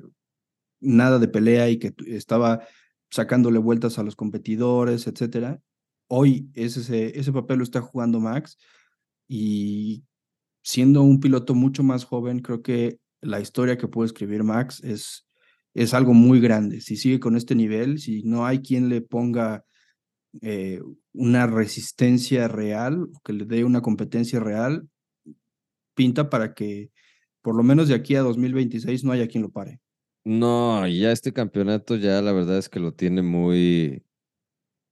nada 0.79 1.19
de 1.19 1.27
pelea 1.27 1.69
y 1.69 1.77
que 1.77 1.93
estaba 2.07 2.65
sacándole 3.09 3.59
vueltas 3.59 3.99
a 3.99 4.03
los 4.03 4.15
competidores, 4.15 5.07
etcétera. 5.07 5.59
Hoy 6.07 6.49
ese, 6.53 7.17
ese 7.19 7.31
papel 7.31 7.59
lo 7.59 7.63
está 7.63 7.81
jugando 7.81 8.19
Max 8.19 8.57
y 9.27 10.03
siendo 10.63 11.01
un 11.01 11.19
piloto 11.19 11.55
mucho 11.55 11.83
más 11.83 12.05
joven, 12.05 12.39
creo 12.39 12.61
que 12.61 12.99
la 13.21 13.39
historia 13.39 13.77
que 13.77 13.87
puede 13.87 14.07
escribir 14.07 14.43
Max 14.43 14.81
es, 14.83 15.27
es 15.73 15.93
algo 15.93 16.13
muy 16.13 16.39
grande. 16.39 16.81
Si 16.81 16.97
sigue 16.97 17.19
con 17.19 17.35
este 17.35 17.55
nivel, 17.55 17.99
si 17.99 18.23
no 18.23 18.45
hay 18.45 18.59
quien 18.59 18.89
le 18.89 19.01
ponga 19.01 19.63
eh, 20.41 20.81
una 21.13 21.47
resistencia 21.47 22.47
real, 22.47 23.07
que 23.23 23.33
le 23.33 23.45
dé 23.45 23.63
una 23.63 23.81
competencia 23.81 24.39
real, 24.39 24.87
pinta 25.93 26.29
para 26.29 26.53
que 26.53 26.91
por 27.41 27.55
lo 27.55 27.63
menos 27.63 27.87
de 27.87 27.95
aquí 27.95 28.15
a 28.15 28.21
2026 28.21 29.03
no 29.03 29.11
haya 29.11 29.27
quien 29.27 29.43
lo 29.43 29.49
pare. 29.49 29.79
No, 30.23 30.87
ya 30.87 31.11
este 31.11 31.33
campeonato 31.33 31.95
ya 31.95 32.21
la 32.21 32.31
verdad 32.31 32.57
es 32.57 32.69
que 32.69 32.79
lo 32.79 32.93
tiene 32.93 33.23
muy, 33.23 34.03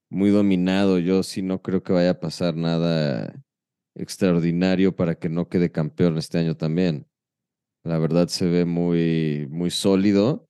muy 0.09 0.31
dominado. 0.31 0.97
Yo 0.97 1.21
sí 1.23 1.41
no 1.41 1.61
creo 1.61 1.83
que 1.83 1.93
vaya 1.93 2.11
a 2.11 2.19
pasar 2.19 2.55
nada 2.55 3.43
extraordinario 3.95 4.95
para 4.95 5.15
que 5.15 5.29
no 5.29 5.47
quede 5.47 5.71
campeón 5.71 6.17
este 6.17 6.39
año 6.39 6.57
también. 6.57 7.07
La 7.83 7.99
verdad 7.99 8.27
se 8.27 8.45
ve 8.47 8.65
muy, 8.65 9.47
muy 9.49 9.69
sólido. 9.69 10.47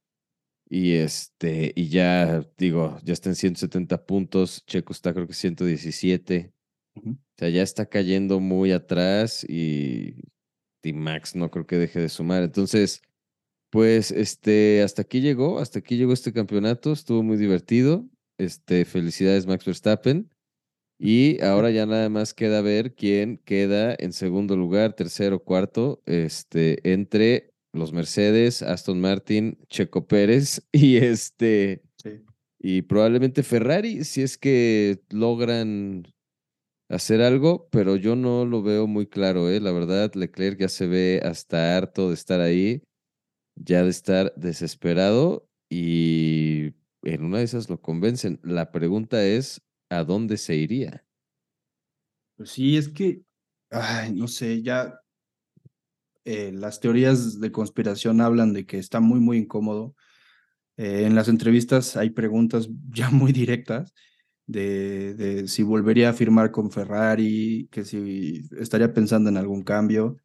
Y 0.72 0.94
este, 0.94 1.74
y 1.75 1.89
ya 1.89 2.46
digo, 2.58 3.00
ya 3.03 3.13
está 3.13 3.29
en 3.29 3.36
170 3.36 4.06
puntos. 4.06 4.63
Checo 4.65 4.94
está 4.94 5.13
creo 5.13 5.27
que 5.27 5.34
117. 5.34 6.53
O 6.96 7.15
sea, 7.38 7.50
ya 7.50 7.63
está 7.63 7.86
cayendo 7.88 8.39
muy 8.39 8.72
atrás 8.72 9.44
y, 9.44 10.15
y 10.83 10.93
Max 10.93 11.36
no 11.36 11.51
creo 11.51 11.65
que 11.65 11.77
deje 11.77 12.00
de 12.00 12.09
sumar. 12.09 12.43
Entonces, 12.43 13.01
pues 13.69 14.12
este, 14.12 14.81
hasta 14.81 15.03
aquí 15.03 15.21
llegó, 15.21 15.59
hasta 15.59 15.79
aquí 15.79 15.98
llegó 15.98 16.13
este 16.13 16.33
campeonato, 16.33 16.91
estuvo 16.91 17.24
muy 17.24 17.38
divertido. 17.38 18.05
Este, 18.38 18.86
felicidades 18.86 19.45
Max 19.45 19.65
Verstappen. 19.65 20.29
Y 20.98 21.41
ahora 21.41 21.71
ya 21.71 21.86
nada 21.86 22.09
más 22.09 22.33
queda 22.33 22.62
ver 22.62 22.93
quién 22.93 23.38
queda 23.45 23.95
en 23.98 24.12
segundo 24.12 24.57
lugar, 24.57 24.93
tercero, 24.93 25.43
cuarto, 25.43 26.01
este, 26.05 26.91
entre 26.91 27.53
los 27.71 27.93
Mercedes, 27.93 28.62
Aston 28.62 29.00
Martin, 29.00 29.57
Checo 29.69 30.07
Pérez 30.07 30.62
y 30.74 30.98
este, 30.98 31.83
y 32.59 32.81
probablemente 32.81 33.43
Ferrari, 33.43 34.03
si 34.03 34.21
es 34.21 34.38
que 34.38 35.01
logran 35.09 36.03
hacer 36.89 37.22
algo, 37.22 37.69
pero 37.72 37.96
yo 37.96 38.15
no 38.15 38.46
lo 38.46 38.63
veo 38.63 38.88
muy 38.88 39.08
claro, 39.08 39.50
¿eh? 39.50 39.60
La 39.60 39.72
verdad, 39.72 40.12
Leclerc 40.15 40.60
ya 40.60 40.69
se 40.69 40.88
ve 40.88 41.22
hasta 41.24 41.77
harto 41.77 42.10
de 42.10 42.15
estar 42.15 42.41
ahí, 42.41 42.81
ya 43.55 43.84
de 43.84 43.89
estar 43.89 44.34
desesperado 44.36 45.48
y 45.69 46.74
en 47.03 47.24
una 47.24 47.38
de 47.38 47.43
esas 47.43 47.69
lo 47.69 47.79
convencen. 47.79 48.39
La 48.43 48.72
pregunta 48.72 49.24
es, 49.24 49.62
¿a 49.89 50.03
dónde 50.03 50.38
se 50.38 50.55
iría? 50.55 51.05
Pues 52.36 52.51
sí, 52.51 52.75
es 52.75 52.89
que, 52.89 53.22
ay, 53.69 54.13
no 54.13 54.27
sé, 54.27 54.62
ya 54.63 55.00
eh, 56.25 56.51
las 56.51 56.79
teorías 56.79 57.39
de 57.39 57.51
conspiración 57.51 58.22
hablan 58.22 58.53
de 58.53 58.65
que 58.65 58.79
está 58.79 59.00
muy, 59.00 59.19
muy 59.19 59.38
incómodo. 59.38 59.96
Eh, 60.77 61.05
en 61.05 61.13
las 61.13 61.27
entrevistas 61.27 61.98
hay 61.98 62.10
preguntas 62.10 62.69
ya 62.89 63.10
muy 63.10 63.31
directas 63.31 63.93
de, 64.50 65.13
de, 65.13 65.48
si 65.48 65.62
volvería 65.62 66.10
a 66.10 66.13
firmar 66.13 66.50
con 66.50 66.72
Ferrari, 66.72 67.68
que 67.72 67.86
si 67.86 68.50
estaría 68.58 68.91
pensando 68.96 69.29
en 69.29 69.38
algún 69.38 69.62
cambio. 69.62 70.18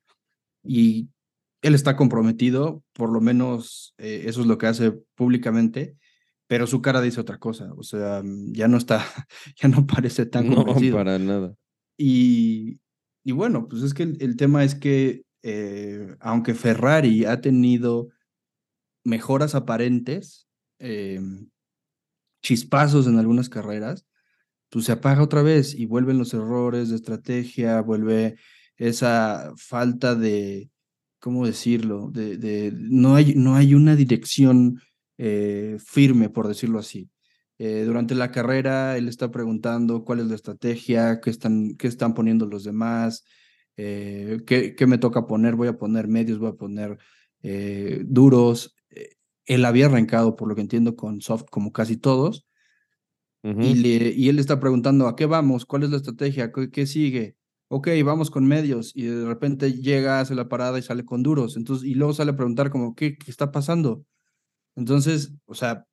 Y 0.62 1.10
él 1.60 1.74
está 1.74 1.94
comprometido, 1.94 2.82
por 2.94 3.12
lo 3.12 3.20
menos 3.20 3.94
eh, 3.98 4.24
eso 4.26 4.40
es 4.40 4.46
lo 4.46 4.56
que 4.56 4.66
hace 4.66 4.92
públicamente, 5.14 5.98
pero 6.46 6.66
su 6.66 6.80
cara 6.80 7.02
dice 7.02 7.20
otra 7.20 7.38
cosa, 7.38 7.74
o 7.74 7.82
sea, 7.82 8.22
ya 8.52 8.66
no 8.66 8.78
está, 8.78 9.04
ya 9.62 9.68
no 9.68 9.86
parece 9.86 10.24
tan 10.24 10.48
no, 10.48 10.64
para 10.64 11.18
nada. 11.18 11.54
Y, 11.98 12.80
y 13.24 13.32
bueno, 13.32 13.68
pues 13.68 13.82
es 13.82 13.92
que 13.92 14.04
el, 14.04 14.36
tema 14.36 14.64
es 14.64 14.74
que 14.74 15.24
eh, 15.42 16.16
aunque 16.20 16.54
Ferrari 16.54 17.26
ha 17.26 17.42
tenido 17.42 18.08
mejoras 19.04 19.54
aparentes, 19.54 20.48
eh, 20.78 21.20
chispazos 22.42 23.06
en 23.06 23.18
algunas 23.18 23.50
carreras, 23.50 24.06
se 24.80 24.92
apaga 24.92 25.22
otra 25.22 25.42
vez 25.42 25.74
y 25.74 25.86
vuelven 25.86 26.18
los 26.18 26.34
errores 26.34 26.88
de 26.88 26.96
estrategia, 26.96 27.80
vuelve 27.80 28.36
esa 28.76 29.52
falta 29.56 30.14
de, 30.14 30.70
¿cómo 31.20 31.46
decirlo? 31.46 32.10
De, 32.10 32.72
no, 32.74 33.14
hay, 33.14 33.34
no 33.34 33.54
hay 33.54 33.74
una 33.74 33.96
dirección 33.96 34.80
eh, 35.16 35.78
firme, 35.84 36.28
por 36.28 36.48
decirlo 36.48 36.78
así. 36.78 37.08
Eh, 37.58 37.84
durante 37.86 38.14
la 38.14 38.30
carrera, 38.30 38.96
él 38.96 39.08
está 39.08 39.30
preguntando 39.30 40.04
cuál 40.04 40.20
es 40.20 40.26
la 40.26 40.34
estrategia, 40.34 41.20
qué 41.20 41.30
están, 41.30 41.76
qué 41.76 41.86
están 41.86 42.14
poniendo 42.14 42.46
los 42.46 42.64
demás, 42.64 43.24
eh, 43.76 44.40
qué, 44.46 44.74
me 44.86 44.98
toca 44.98 45.26
poner, 45.26 45.54
voy 45.54 45.68
a 45.68 45.78
poner 45.78 46.08
medios, 46.08 46.38
voy 46.38 46.50
a 46.50 46.54
poner 46.54 46.98
duros. 48.06 48.74
Él 49.46 49.64
había 49.66 49.86
arrancado, 49.86 50.36
por 50.36 50.48
lo 50.48 50.54
que 50.54 50.62
entiendo, 50.62 50.96
con 50.96 51.20
soft 51.20 51.44
como 51.50 51.72
casi 51.72 51.96
todos. 51.96 52.46
Y, 53.44 53.74
le, 53.74 54.10
y, 54.10 54.30
él 54.30 54.38
está 54.38 54.58
preguntando, 54.58 55.06
¿a 55.06 55.16
qué 55.16 55.26
vamos? 55.26 55.66
¿Cuál 55.66 55.82
es 55.82 55.90
la 55.90 55.98
estrategia? 55.98 56.50
¿Qué, 56.50 56.70
¿Qué, 56.70 56.86
sigue? 56.86 57.36
Ok, 57.68 57.88
vamos 58.02 58.30
con 58.30 58.46
medios. 58.46 58.92
Y 58.94 59.02
de 59.02 59.26
repente 59.26 59.74
llega, 59.74 60.20
hace 60.20 60.34
la 60.34 60.48
parada 60.48 60.78
y 60.78 60.82
sale 60.82 61.04
con 61.04 61.22
duros. 61.22 61.56
Entonces, 61.58 61.86
y 61.86 61.94
luego 61.94 62.14
sale 62.14 62.30
a 62.30 62.36
preguntar 62.36 62.70
como, 62.70 62.94
¿qué, 62.94 63.18
qué 63.18 63.30
está 63.30 63.52
pasando? 63.52 64.06
Entonces, 64.76 65.32
o 65.44 65.54
sea, 65.54 65.86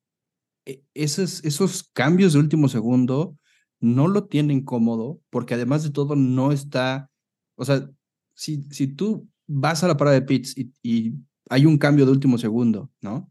e, 0.65 0.83
esos, 0.93 1.43
esos 1.43 1.83
cambios 1.93 2.33
de 2.33 2.39
último 2.39 2.69
segundo 2.69 3.37
no 3.81 4.07
lo 4.07 4.25
tienen 4.27 4.63
cómodo 4.63 5.19
porque 5.29 5.55
además 5.55 5.83
de 5.83 5.89
todo 5.91 6.15
no 6.15 6.51
está, 6.51 7.09
o 7.55 7.65
sea, 7.65 7.89
si, 8.35 8.63
si 8.71 8.87
tú 8.87 9.27
vas 9.47 9.83
a 9.83 9.87
la 9.87 9.97
parada 9.97 10.19
de 10.19 10.25
pits 10.25 10.55
y, 10.57 11.13
hay 11.49 11.65
un 11.65 11.77
cambio 11.77 12.05
de 12.05 12.13
último 12.13 12.37
segundo, 12.37 12.89
¿no? 13.01 13.29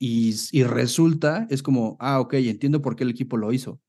Y, 0.00 0.34
y, 0.52 0.64
resulta, 0.64 1.46
es 1.50 1.62
como, 1.62 1.96
ah, 2.00 2.20
ok, 2.20 2.34
entiendo 2.34 2.80
por 2.80 2.96
qué 2.96 3.04
el 3.04 3.10
equipo 3.10 3.36
lo 3.36 3.52
hizo. 3.52 3.80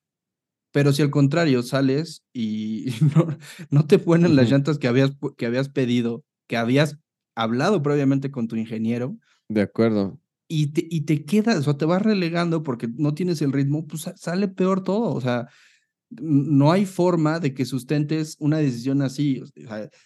Pero 0.73 0.93
si 0.93 1.01
al 1.01 1.09
contrario 1.09 1.63
sales 1.63 2.23
y 2.33 2.87
no, 3.15 3.37
no 3.69 3.87
te 3.87 3.97
ponen 3.97 4.35
las 4.35 4.51
llantas 4.51 4.77
que 4.77 4.87
habías, 4.87 5.13
que 5.37 5.45
habías 5.45 5.69
pedido, 5.69 6.23
que 6.47 6.57
habías 6.57 6.97
hablado 7.33 7.81
previamente 7.81 8.29
con 8.29 8.47
tu 8.47 8.57
ingeniero. 8.57 9.17
De 9.47 9.61
acuerdo 9.61 10.21
y 10.53 10.67
te, 10.67 10.85
y 10.89 11.01
te 11.01 11.23
quedas, 11.23 11.65
o 11.69 11.77
te 11.77 11.85
vas 11.85 12.01
relegando 12.01 12.61
porque 12.61 12.89
no 12.97 13.13
tienes 13.13 13.41
el 13.41 13.53
ritmo, 13.53 13.87
pues 13.87 14.11
sale 14.17 14.49
peor 14.49 14.83
todo. 14.83 15.13
O 15.13 15.21
sea, 15.21 15.47
no 16.09 16.73
hay 16.73 16.85
forma 16.85 17.39
de 17.39 17.53
que 17.53 17.63
sustentes 17.63 18.35
una 18.37 18.57
decisión 18.57 19.01
así. 19.01 19.41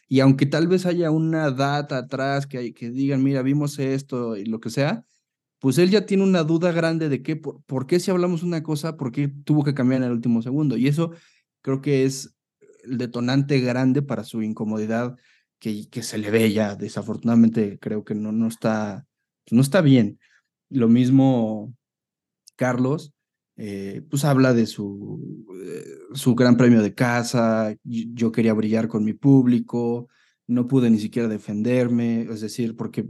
y 0.07 0.19
aunque 0.19 0.45
tal 0.45 0.67
vez 0.67 0.85
haya 0.85 1.09
una 1.09 1.49
data 1.49 1.97
atrás 1.97 2.45
que, 2.45 2.59
hay, 2.59 2.73
que 2.73 2.91
digan, 2.91 3.23
mira, 3.23 3.41
vimos 3.41 3.79
esto 3.79 4.37
y 4.37 4.45
lo 4.45 4.59
que 4.59 4.69
sea, 4.69 5.03
pues 5.65 5.79
él 5.79 5.89
ya 5.89 6.05
tiene 6.05 6.21
una 6.21 6.43
duda 6.43 6.71
grande 6.71 7.09
de 7.09 7.23
qué, 7.23 7.35
por, 7.35 7.63
por 7.63 7.87
qué 7.87 7.99
si 7.99 8.11
hablamos 8.11 8.43
una 8.43 8.61
cosa, 8.61 8.97
por 8.97 9.11
qué 9.11 9.29
tuvo 9.29 9.63
que 9.63 9.73
cambiar 9.73 10.01
en 10.01 10.09
el 10.09 10.13
último 10.13 10.43
segundo. 10.43 10.77
Y 10.77 10.87
eso 10.87 11.13
creo 11.63 11.81
que 11.81 12.05
es 12.05 12.35
el 12.83 12.99
detonante 12.99 13.59
grande 13.61 14.03
para 14.03 14.23
su 14.23 14.43
incomodidad 14.43 15.17
que, 15.57 15.89
que 15.89 16.03
se 16.03 16.19
le 16.19 16.29
ve 16.29 16.53
ya. 16.53 16.75
Desafortunadamente 16.75 17.79
creo 17.79 18.03
que 18.03 18.13
no, 18.13 18.31
no, 18.31 18.47
está, 18.47 19.07
no 19.49 19.61
está 19.61 19.81
bien. 19.81 20.19
Lo 20.69 20.87
mismo 20.87 21.73
Carlos, 22.55 23.15
eh, 23.57 24.03
pues 24.07 24.23
habla 24.23 24.53
de 24.53 24.67
su, 24.67 25.47
eh, 25.63 25.83
su 26.13 26.35
gran 26.35 26.57
premio 26.57 26.83
de 26.83 26.93
casa, 26.93 27.75
yo 27.83 28.31
quería 28.31 28.53
brillar 28.53 28.87
con 28.87 29.03
mi 29.03 29.13
público, 29.13 30.09
no 30.45 30.67
pude 30.67 30.91
ni 30.91 30.99
siquiera 30.99 31.27
defenderme, 31.27 32.21
es 32.31 32.41
decir, 32.41 32.75
porque 32.75 33.07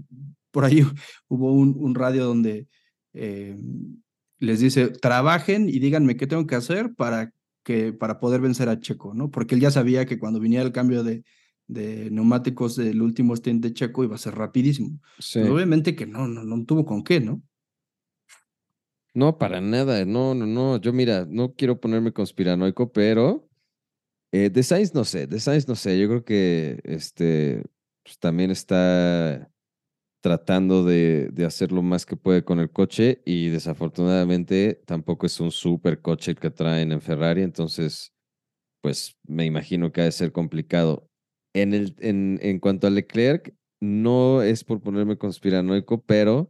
por 0.55 0.63
ahí 0.63 0.79
hubo 1.27 1.51
un, 1.51 1.75
un 1.77 1.95
radio 1.95 2.23
donde 2.23 2.69
eh, 3.11 3.57
les 4.39 4.61
dice, 4.61 4.87
trabajen 4.87 5.67
y 5.67 5.79
díganme 5.79 6.15
qué 6.15 6.27
tengo 6.27 6.47
que 6.47 6.55
hacer 6.55 6.93
para, 6.95 7.33
que, 7.61 7.91
para 7.91 8.21
poder 8.21 8.39
vencer 8.39 8.69
a 8.69 8.79
Checo, 8.79 9.13
¿no? 9.13 9.29
Porque 9.29 9.55
él 9.55 9.61
ya 9.61 9.69
sabía 9.69 10.05
que 10.05 10.17
cuando 10.17 10.39
viniera 10.39 10.63
el 10.63 10.71
cambio 10.71 11.03
de, 11.03 11.25
de 11.67 12.09
neumáticos 12.09 12.77
del 12.77 13.01
último 13.01 13.35
stint 13.35 13.61
de 13.61 13.73
Checo 13.73 14.05
iba 14.05 14.15
a 14.15 14.17
ser 14.17 14.35
rapidísimo. 14.35 14.97
obviamente 15.35 15.93
que 15.93 16.05
no, 16.05 16.25
no, 16.25 16.45
no 16.45 16.63
tuvo 16.63 16.85
con 16.85 17.03
qué, 17.03 17.19
¿no? 17.19 17.41
No, 19.13 19.37
para 19.37 19.59
nada, 19.59 20.05
no, 20.05 20.35
no, 20.35 20.45
no. 20.45 20.79
Yo 20.79 20.93
mira, 20.93 21.27
no 21.29 21.53
quiero 21.53 21.81
ponerme 21.81 22.13
conspiranoico, 22.13 22.93
pero 22.93 23.49
eh, 24.31 24.49
de 24.49 24.63
Sainz 24.63 24.93
no 24.93 25.03
sé, 25.03 25.27
de 25.27 25.39
Sainz 25.41 25.67
no 25.67 25.75
sé. 25.75 25.99
Yo 25.99 26.07
creo 26.07 26.23
que 26.23 26.79
este 26.83 27.61
pues, 28.03 28.19
también 28.19 28.51
está 28.51 29.49
tratando 30.25 30.83
de, 30.83 31.29
de, 31.31 31.45
hacer 31.45 31.71
lo 31.71 31.83
más 31.83 32.03
que 32.03 32.15
puede 32.15 32.43
con 32.43 32.59
el 32.59 32.71
coche 32.71 33.21
y 33.25 33.49
desafortunadamente 33.49 34.81
tampoco 34.87 35.27
es 35.27 35.39
un 35.39 35.51
super 35.51 36.01
coche 36.01 36.31
el 36.31 36.39
que 36.39 36.49
traen 36.49 36.91
en 36.91 36.99
Ferrari, 36.99 37.43
entonces 37.43 38.11
pues 38.81 39.15
me 39.27 39.45
imagino 39.45 39.91
que 39.91 40.01
ha 40.01 40.05
de 40.05 40.11
ser 40.11 40.31
complicado. 40.31 41.07
En, 41.53 41.75
el, 41.75 41.95
en, 41.99 42.39
en 42.41 42.57
cuanto 42.59 42.87
a 42.87 42.89
Leclerc, 42.89 43.53
no 43.79 44.41
es 44.41 44.63
por 44.63 44.81
ponerme 44.81 45.15
conspiranoico, 45.15 46.01
pero 46.01 46.49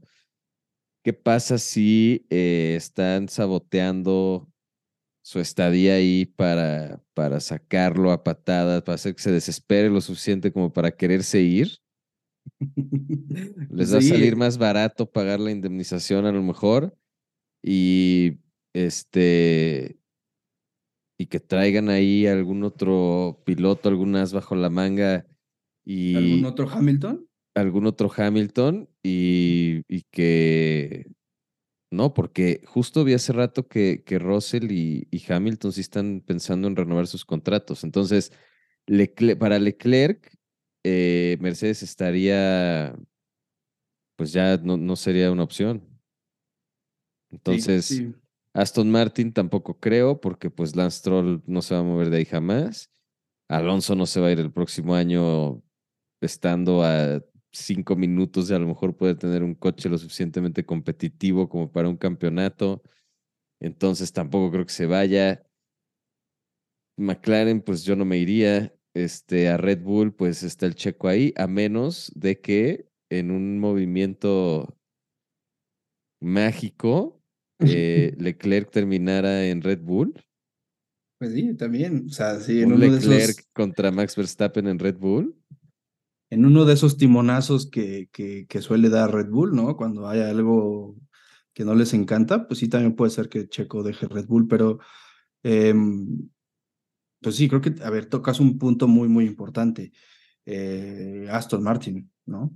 ¿qué 1.03 1.11
pasa 1.11 1.57
si 1.57 2.25
eh, 2.29 2.75
están 2.77 3.27
saboteando 3.27 4.47
su 5.21 5.41
estadía 5.41 5.95
ahí 5.95 6.25
para, 6.25 7.03
para 7.13 7.41
sacarlo 7.41 8.13
a 8.13 8.23
patadas, 8.23 8.83
para 8.83 8.95
hacer 8.95 9.15
que 9.15 9.21
se 9.21 9.33
desespere 9.33 9.89
lo 9.89 9.99
suficiente 9.99 10.53
como 10.53 10.71
para 10.71 10.91
quererse 10.91 11.41
ir. 11.41 11.81
Les 13.69 13.93
va 13.93 13.97
a 13.97 14.01
salir 14.01 14.35
más 14.35 14.57
barato 14.57 15.11
pagar 15.11 15.39
la 15.39 15.51
indemnización 15.51 16.25
a 16.25 16.31
lo 16.31 16.41
mejor 16.43 16.97
y 17.63 18.39
este 18.73 19.97
y 21.17 21.27
que 21.27 21.39
traigan 21.39 21.89
ahí 21.89 22.27
algún 22.27 22.63
otro 22.63 23.41
piloto, 23.45 23.87
algún 23.87 24.15
as 24.15 24.33
bajo 24.33 24.55
la 24.55 24.69
manga 24.69 25.25
y 25.85 26.15
algún 26.15 26.45
otro 26.45 26.69
Hamilton, 26.69 27.27
algún 27.55 27.85
otro 27.85 28.11
Hamilton 28.15 28.89
y, 29.01 29.81
y 29.87 30.03
que 30.11 31.07
no, 31.95 32.13
porque 32.13 32.61
justo 32.65 33.05
vi 33.05 33.13
hace 33.13 33.31
rato 33.31 33.67
que, 33.67 34.03
que 34.05 34.19
Russell 34.19 34.69
y, 34.71 35.07
Hamilton 35.29 35.71
sí 35.71 35.79
están 35.79 36.21
pensando 36.25 36.67
en 36.67 36.75
renovar 36.75 37.07
sus 37.07 37.23
contratos. 37.23 37.85
Entonces, 37.85 38.33
para 39.39 39.59
Leclerc, 39.59 40.35
eh, 40.87 41.37
Mercedes 41.39 41.81
estaría, 41.81 42.95
pues 44.15 44.31
ya 44.31 44.57
no, 44.57 44.77
no 44.77 44.95
sería 44.95 45.31
una 45.31 45.41
opción. 45.41 45.81
Entonces, 47.31 48.03
Aston 48.53 48.91
Martin 48.91 49.33
tampoco 49.33 49.79
creo, 49.79 50.21
porque 50.21 50.51
pues 50.51 50.75
Lance 50.75 50.99
Stroll 50.99 51.41
no 51.47 51.63
se 51.63 51.73
va 51.73 51.79
a 51.81 51.83
mover 51.83 52.11
de 52.11 52.17
ahí 52.17 52.25
jamás. 52.25 52.91
Alonso 53.49 53.95
no 53.95 54.05
se 54.05 54.21
va 54.21 54.27
a 54.27 54.31
ir 54.31 54.39
el 54.39 54.51
próximo 54.51 54.93
año 54.93 55.63
estando 56.21 56.83
a 56.83 57.19
cinco 57.51 57.95
minutos 57.95 58.47
de 58.47 58.55
a 58.55 58.59
lo 58.59 58.67
mejor 58.67 58.95
puede 58.95 59.15
tener 59.15 59.41
un 59.41 59.55
coche 59.55 59.89
lo 59.89 59.97
suficientemente 59.97 60.65
competitivo 60.65 61.49
como 61.49 61.71
para 61.71 61.89
un 61.89 61.97
campeonato. 61.97 62.83
Entonces 63.59 64.13
tampoco 64.13 64.51
creo 64.51 64.65
que 64.67 64.73
se 64.73 64.85
vaya. 64.85 65.43
McLaren, 66.95 67.61
pues 67.61 67.83
yo 67.83 67.95
no 67.95 68.05
me 68.05 68.17
iría. 68.19 68.71
Este, 68.95 69.49
a 69.49 69.57
Red 69.57 69.81
Bull, 69.83 70.13
pues 70.13 70.41
está 70.41 70.65
el 70.65 70.73
checo 70.73 71.07
ahí, 71.07 71.33
a 71.37 71.45
menos 71.45 72.11
de 72.15 72.39
que 72.39 72.89
en 73.09 73.29
un 73.29 73.59
movimiento 73.59 74.75
mágico 76.19 77.21
eh, 77.59 78.15
Leclerc 78.19 78.71
terminara 78.71 79.45
en 79.45 79.61
Red 79.61 79.81
Bull. 79.81 80.13
Pues 81.19 81.33
sí, 81.33 81.53
también. 81.55 82.07
O 82.07 82.13
sea, 82.13 82.39
sí, 82.39 82.61
en 82.61 82.79
Leclerc 82.79 83.45
contra 83.53 83.91
Max 83.91 84.15
Verstappen 84.15 84.67
en 84.67 84.79
Red 84.79 84.97
Bull 84.97 85.35
en 86.29 86.45
uno 86.45 86.65
de 86.65 86.73
esos 86.73 86.97
timonazos 86.97 87.69
que, 87.69 88.09
que, 88.11 88.61
suele 88.61 88.89
dar 88.89 89.13
Red 89.13 89.29
Bull, 89.29 89.55
¿no? 89.55 89.77
Cuando 89.77 90.07
hay 90.07 90.21
algo 90.21 90.97
que 91.53 91.63
no 91.63 91.75
les 91.75 91.93
encanta, 91.93 92.47
pues 92.47 92.59
sí, 92.59 92.67
también 92.67 92.95
puede 92.95 93.11
ser 93.11 93.29
que 93.29 93.47
Checo 93.47 93.83
deje 93.83 94.07
Red 94.07 94.25
Bull, 94.25 94.47
pero 94.47 94.79
em, 95.43 96.27
pues 97.25 97.37
sí, 97.37 97.49
creo 97.49 97.59
que, 97.59 97.73
a 97.83 97.89
ver, 97.89 98.05
tocas 98.05 98.39
un 98.39 98.59
punto 98.59 98.87
muy, 98.87 99.07
muy 99.07 99.25
importante. 99.25 99.91
Eh, 100.45 101.27
Aston 101.31 101.63
Martin, 101.63 102.07
¿no? 102.27 102.53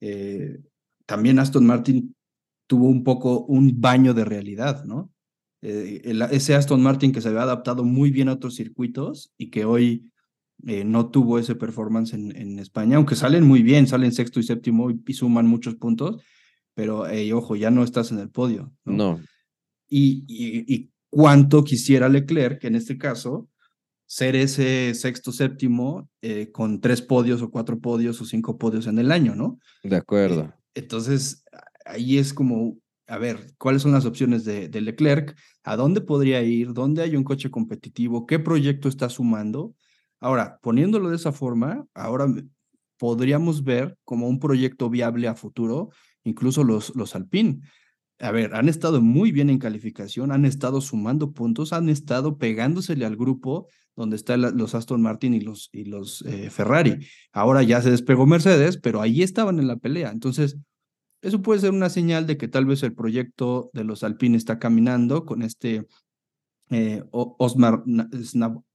Eh, 0.00 0.58
también 1.06 1.38
Aston 1.38 1.64
Martin 1.64 2.16
tuvo 2.66 2.88
un 2.88 3.04
poco 3.04 3.44
un 3.44 3.80
baño 3.80 4.12
de 4.12 4.24
realidad, 4.24 4.84
¿no? 4.84 5.12
Eh, 5.62 6.02
ese 6.32 6.56
Aston 6.56 6.82
Martin 6.82 7.12
que 7.12 7.20
se 7.20 7.28
había 7.28 7.42
adaptado 7.42 7.84
muy 7.84 8.10
bien 8.10 8.28
a 8.28 8.32
otros 8.32 8.56
circuitos 8.56 9.32
y 9.38 9.48
que 9.48 9.64
hoy 9.64 10.10
eh, 10.66 10.82
no 10.82 11.10
tuvo 11.10 11.38
ese 11.38 11.54
performance 11.54 12.12
en, 12.12 12.34
en, 12.34 12.58
España, 12.58 12.96
aunque 12.96 13.14
salen 13.14 13.46
muy 13.46 13.62
bien, 13.62 13.86
salen 13.86 14.10
sexto 14.10 14.40
y 14.40 14.42
séptimo 14.42 14.90
y, 14.90 15.12
suman 15.12 15.46
muchos 15.46 15.76
puntos, 15.76 16.20
pero 16.74 17.04
ojo, 17.32 17.54
ya 17.54 17.70
no 17.70 17.84
estás 17.84 18.10
en 18.10 18.18
el 18.18 18.30
podio. 18.30 18.72
No. 18.84 19.20
Y, 19.88 20.24
y, 20.26 20.90
cuánto 21.10 21.62
quisiera 21.62 22.08
Leclerc, 22.08 22.64
en 22.64 22.74
este 22.74 22.98
caso, 22.98 23.49
ser 24.10 24.34
ese 24.34 24.92
sexto, 24.94 25.30
séptimo 25.30 26.10
eh, 26.20 26.50
con 26.50 26.80
tres 26.80 27.00
podios 27.00 27.42
o 27.42 27.50
cuatro 27.52 27.78
podios 27.78 28.20
o 28.20 28.24
cinco 28.24 28.58
podios 28.58 28.88
en 28.88 28.98
el 28.98 29.12
año, 29.12 29.36
¿no? 29.36 29.60
De 29.84 29.94
acuerdo. 29.94 30.40
Eh, 30.40 30.80
entonces, 30.80 31.44
ahí 31.86 32.18
es 32.18 32.34
como, 32.34 32.76
a 33.06 33.18
ver, 33.18 33.54
¿cuáles 33.56 33.82
son 33.82 33.92
las 33.92 34.06
opciones 34.06 34.44
de, 34.44 34.68
de 34.68 34.80
Leclerc? 34.80 35.38
¿A 35.62 35.76
dónde 35.76 36.00
podría 36.00 36.42
ir? 36.42 36.72
¿Dónde 36.72 37.02
hay 37.02 37.14
un 37.14 37.22
coche 37.22 37.52
competitivo? 37.52 38.26
¿Qué 38.26 38.40
proyecto 38.40 38.88
está 38.88 39.08
sumando? 39.08 39.76
Ahora, 40.18 40.58
poniéndolo 40.60 41.10
de 41.10 41.16
esa 41.16 41.30
forma, 41.30 41.86
ahora 41.94 42.26
podríamos 42.98 43.62
ver 43.62 43.96
como 44.04 44.26
un 44.26 44.40
proyecto 44.40 44.90
viable 44.90 45.28
a 45.28 45.36
futuro, 45.36 45.90
incluso 46.24 46.64
los, 46.64 46.96
los 46.96 47.14
Alpine. 47.14 47.60
A 48.20 48.30
ver, 48.32 48.54
han 48.54 48.68
estado 48.68 49.00
muy 49.00 49.32
bien 49.32 49.48
en 49.48 49.58
calificación, 49.58 50.30
han 50.30 50.44
estado 50.44 50.82
sumando 50.82 51.32
puntos, 51.32 51.72
han 51.72 51.88
estado 51.88 52.36
pegándosele 52.36 53.06
al 53.06 53.16
grupo 53.16 53.66
donde 53.96 54.16
están 54.16 54.42
los 54.56 54.74
Aston 54.74 55.02
Martin 55.02 55.34
y 55.34 55.40
los, 55.40 55.68
y 55.72 55.84
los 55.84 56.22
eh, 56.22 56.50
Ferrari. 56.50 57.06
Ahora 57.32 57.62
ya 57.62 57.82
se 57.82 57.90
despegó 57.90 58.26
Mercedes, 58.26 58.78
pero 58.78 59.00
ahí 59.00 59.22
estaban 59.22 59.58
en 59.58 59.66
la 59.66 59.76
pelea. 59.76 60.10
Entonces, 60.10 60.58
eso 61.22 61.42
puede 61.42 61.60
ser 61.60 61.70
una 61.70 61.90
señal 61.90 62.26
de 62.26 62.36
que 62.36 62.48
tal 62.48 62.66
vez 62.66 62.82
el 62.82 62.94
proyecto 62.94 63.70
de 63.72 63.84
los 63.84 64.04
Alpine 64.04 64.36
está 64.36 64.58
caminando 64.58 65.24
con 65.24 65.42
este 65.42 65.86
eh, 66.70 67.02
Osmar 67.10 67.82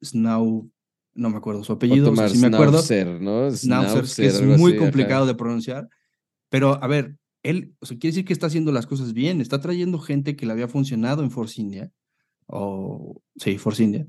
Snau, 0.03 0.69
no 1.15 1.29
me 1.29 1.37
acuerdo 1.37 1.63
su 1.63 1.73
apellido, 1.73 2.11
o 2.11 2.27
si 2.27 2.37
me 2.37 2.47
acuerdo. 2.47 2.81
¿no? 3.19 3.47
que 3.47 4.25
es 4.25 4.41
muy 4.41 4.75
complicado 4.75 5.25
de 5.25 5.35
pronunciar. 5.35 5.87
Pero, 6.49 6.83
a 6.83 6.87
ver, 6.87 7.15
él, 7.45 7.75
o 7.79 7.85
sea, 7.85 7.97
quiere 7.97 8.13
decir 8.13 8.25
que 8.25 8.33
está 8.33 8.47
haciendo 8.47 8.71
las 8.71 8.87
cosas 8.87 9.13
bien, 9.13 9.39
está 9.39 9.61
trayendo 9.61 9.99
gente 9.99 10.35
que 10.35 10.47
le 10.47 10.51
había 10.51 10.67
funcionado 10.67 11.23
en 11.23 11.29
Force 11.29 11.61
India, 11.61 11.91
o 12.47 13.21
sí, 13.35 13.59
Force 13.59 13.83
India, 13.83 14.07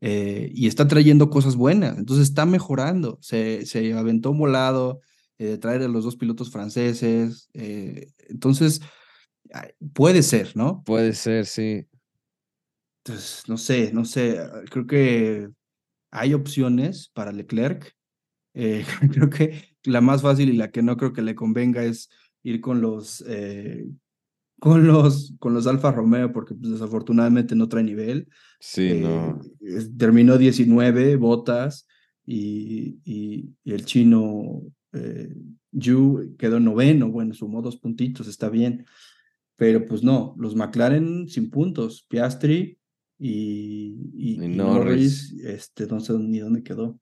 eh, 0.00 0.50
y 0.54 0.66
está 0.66 0.88
trayendo 0.88 1.28
cosas 1.28 1.54
buenas, 1.54 1.98
entonces 1.98 2.28
está 2.28 2.46
mejorando, 2.46 3.18
se, 3.20 3.66
se 3.66 3.92
aventó 3.92 4.30
un 4.30 4.38
volado, 4.38 5.00
eh, 5.38 5.58
traer 5.58 5.82
a 5.82 5.88
los 5.88 6.04
dos 6.04 6.16
pilotos 6.16 6.50
franceses, 6.50 7.50
eh, 7.52 8.10
entonces 8.28 8.80
puede 9.92 10.22
ser, 10.22 10.56
¿no? 10.56 10.82
Puede 10.84 11.12
ser, 11.12 11.44
sí. 11.44 11.86
Entonces, 13.04 13.42
no 13.48 13.58
sé, 13.58 13.92
no 13.92 14.04
sé, 14.04 14.38
creo 14.70 14.86
que 14.86 15.48
hay 16.10 16.34
opciones 16.34 17.10
para 17.12 17.32
Leclerc. 17.32 17.94
Creo 19.12 19.30
que 19.30 19.76
la 19.84 20.00
más 20.00 20.22
fácil 20.22 20.48
y 20.48 20.56
la 20.56 20.72
que 20.72 20.82
no 20.82 20.96
creo 20.96 21.12
que 21.12 21.22
le 21.22 21.36
convenga 21.36 21.84
es 21.84 22.08
ir 22.42 22.60
con 22.60 22.80
los, 22.80 23.24
eh, 23.26 23.86
con 24.58 24.86
los, 24.86 25.34
con 25.38 25.54
los 25.54 25.66
Alfa 25.66 25.92
Romeo, 25.92 26.32
porque 26.32 26.54
pues, 26.54 26.72
desafortunadamente 26.72 27.54
no 27.54 27.68
trae 27.68 27.84
nivel. 27.84 28.28
Sí, 28.60 29.00
no. 29.00 29.40
Eh, 29.60 29.88
terminó 29.96 30.38
19 30.38 31.16
botas 31.16 31.86
y, 32.26 32.98
y, 33.04 33.50
el 33.64 33.84
chino 33.84 34.62
Yu 35.70 36.34
quedó 36.38 36.60
noveno, 36.60 37.10
bueno, 37.10 37.34
sumó 37.34 37.62
dos 37.62 37.76
puntitos, 37.76 38.26
está 38.26 38.48
bien. 38.48 38.86
Pero 39.56 39.84
pues 39.84 40.04
no, 40.04 40.34
los 40.38 40.54
McLaren 40.54 41.28
sin 41.28 41.50
puntos. 41.50 42.06
Piastri 42.08 42.78
y, 43.18 43.98
y, 44.14 44.36
Norris. 44.36 45.32
este, 45.42 45.86
no 45.88 45.98
sé 45.98 46.16
ni 46.16 46.38
dónde 46.38 46.62
quedó. 46.62 47.00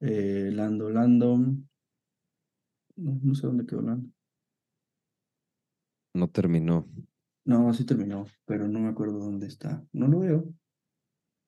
Eh, 0.00 0.50
Lando, 0.52 0.88
Lando. 0.88 1.54
No, 2.96 3.34
sé 3.34 3.46
dónde 3.46 3.66
quedó 3.66 3.82
Lando. 3.82 4.08
No 6.16 6.28
terminó. 6.28 6.88
No, 7.44 7.72
sí 7.74 7.84
terminó, 7.84 8.26
pero 8.44 8.66
no 8.66 8.80
me 8.80 8.88
acuerdo 8.88 9.18
dónde 9.18 9.46
está. 9.46 9.84
No 9.92 10.08
lo 10.08 10.20
veo. 10.20 10.48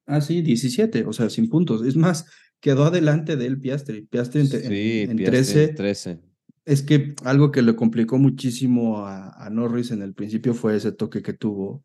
Ah, 0.07 0.21
sí, 0.21 0.43
17, 0.43 1.05
o 1.05 1.13
sea, 1.13 1.29
sin 1.31 1.49
puntos. 1.49 1.85
Es 1.85 1.97
más, 1.97 2.27
quedó 2.61 2.85
adelante 2.85 3.37
del 3.37 3.59
Piastri. 3.59 4.03
Piastri 4.03 4.41
en, 4.41 5.17
13, 5.17 5.69
13. 5.69 6.21
Es 6.65 6.83
que 6.83 7.15
algo 7.25 7.51
que 7.51 7.63
le 7.63 7.75
complicó 7.75 8.19
muchísimo 8.19 8.99
a, 8.99 9.31
a, 9.31 9.51
Norris 9.51 9.91
en 9.91 10.03
el 10.03 10.15
principio 10.15 10.55
fue 10.55 10.77
ese 10.77 10.93
toque 10.93 11.23
que 11.23 11.33
tuvo. 11.33 11.85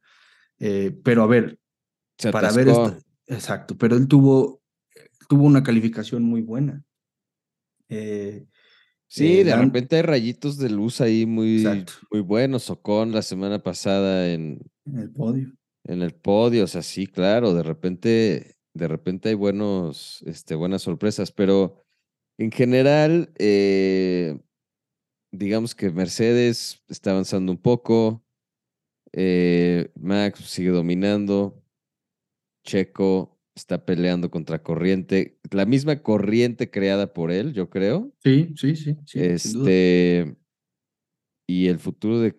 Eh, 0.59 0.97
pero 1.03 1.23
a 1.23 1.27
ver, 1.27 1.57
para 2.31 2.51
ver 2.51 2.67
esto. 2.67 2.97
Exacto, 3.27 3.77
pero 3.77 3.95
él 3.95 4.07
tuvo, 4.07 4.61
tuvo 5.29 5.45
una 5.45 5.63
calificación 5.63 6.23
muy 6.23 6.41
buena. 6.41 6.83
Eh, 7.89 8.45
sí, 9.13 9.39
eh, 9.39 9.43
de 9.43 9.55
repente 9.55 9.95
hay 9.95 10.01
rayitos 10.01 10.57
de 10.57 10.69
luz 10.69 11.01
ahí 11.01 11.25
muy, 11.25 11.63
muy 12.11 12.21
buenos. 12.21 12.69
Ocon 12.69 13.11
la 13.11 13.21
semana 13.21 13.61
pasada 13.61 14.31
en, 14.31 14.59
en 14.85 14.99
el 14.99 15.11
podio. 15.11 15.53
En 15.85 16.01
el 16.01 16.13
podio, 16.13 16.63
o 16.63 16.67
sea, 16.67 16.81
sí, 16.81 17.07
claro, 17.07 17.53
de 17.53 17.63
repente, 17.63 18.55
de 18.73 18.87
repente 18.87 19.29
hay 19.29 19.35
buenos, 19.35 20.23
este, 20.25 20.55
buenas 20.55 20.81
sorpresas, 20.81 21.31
pero 21.31 21.77
en 22.37 22.51
general, 22.51 23.31
eh, 23.37 24.39
digamos 25.31 25.75
que 25.75 25.91
Mercedes 25.91 26.81
está 26.87 27.11
avanzando 27.11 27.51
un 27.51 27.57
poco, 27.57 28.25
Max 29.13 30.39
sigue 30.45 30.69
dominando, 30.69 31.61
Checo 32.65 33.32
está 33.55 33.85
peleando 33.85 34.31
contra 34.31 34.61
corriente, 34.63 35.39
la 35.51 35.65
misma 35.65 36.01
corriente 36.01 36.69
creada 36.69 37.13
por 37.13 37.31
él, 37.31 37.53
yo 37.53 37.69
creo. 37.69 38.11
Sí, 38.23 38.53
sí, 38.55 38.75
sí. 38.75 38.97
este, 39.13 40.35
y 41.47 41.67
el 41.67 41.79
futuro 41.79 42.19
de, 42.19 42.31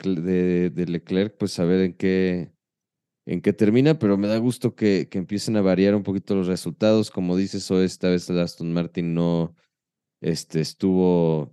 de, 0.70 0.86
Leclerc, 0.86 1.36
pues 1.36 1.58
a 1.58 1.64
ver 1.64 1.80
en 1.82 1.94
qué, 1.94 2.52
en 3.26 3.40
qué 3.40 3.52
termina, 3.52 3.98
pero 3.98 4.16
me 4.16 4.28
da 4.28 4.38
gusto 4.38 4.74
que, 4.74 5.08
que 5.08 5.18
empiecen 5.18 5.56
a 5.56 5.62
variar 5.62 5.94
un 5.94 6.02
poquito 6.02 6.34
los 6.34 6.46
resultados. 6.46 7.10
Como 7.10 7.36
dices, 7.36 7.70
o 7.70 7.82
esta 7.82 8.08
vez 8.08 8.28
el 8.30 8.40
Aston 8.40 8.72
Martin 8.72 9.14
no 9.14 9.54
este, 10.20 10.60
estuvo 10.60 11.52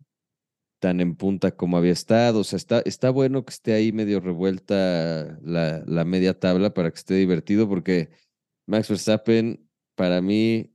tan 0.79 1.01
en 1.01 1.15
punta 1.15 1.55
como 1.55 1.77
había 1.77 1.91
estado. 1.91 2.39
O 2.39 2.43
sea, 2.43 2.57
está, 2.57 2.79
está 2.85 3.09
bueno 3.11 3.45
que 3.45 3.51
esté 3.51 3.73
ahí 3.73 3.91
medio 3.91 4.21
revuelta 4.21 5.37
la, 5.43 5.83
la 5.85 6.05
media 6.05 6.39
tabla 6.39 6.73
para 6.73 6.89
que 6.89 6.97
esté 6.97 7.15
divertido, 7.15 7.69
porque 7.69 8.09
Max 8.67 8.89
Verstappen, 8.89 9.69
para 9.95 10.21
mí, 10.21 10.73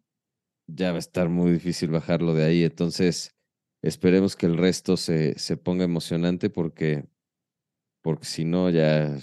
ya 0.66 0.90
va 0.90 0.96
a 0.96 1.00
estar 1.00 1.28
muy 1.28 1.52
difícil 1.52 1.90
bajarlo 1.90 2.34
de 2.34 2.44
ahí. 2.44 2.64
Entonces, 2.64 3.34
esperemos 3.82 4.36
que 4.36 4.46
el 4.46 4.56
resto 4.56 4.96
se, 4.96 5.38
se 5.38 5.56
ponga 5.56 5.84
emocionante 5.84 6.50
porque, 6.50 7.08
porque 8.02 8.26
si 8.26 8.44
no, 8.44 8.70
ya 8.70 9.16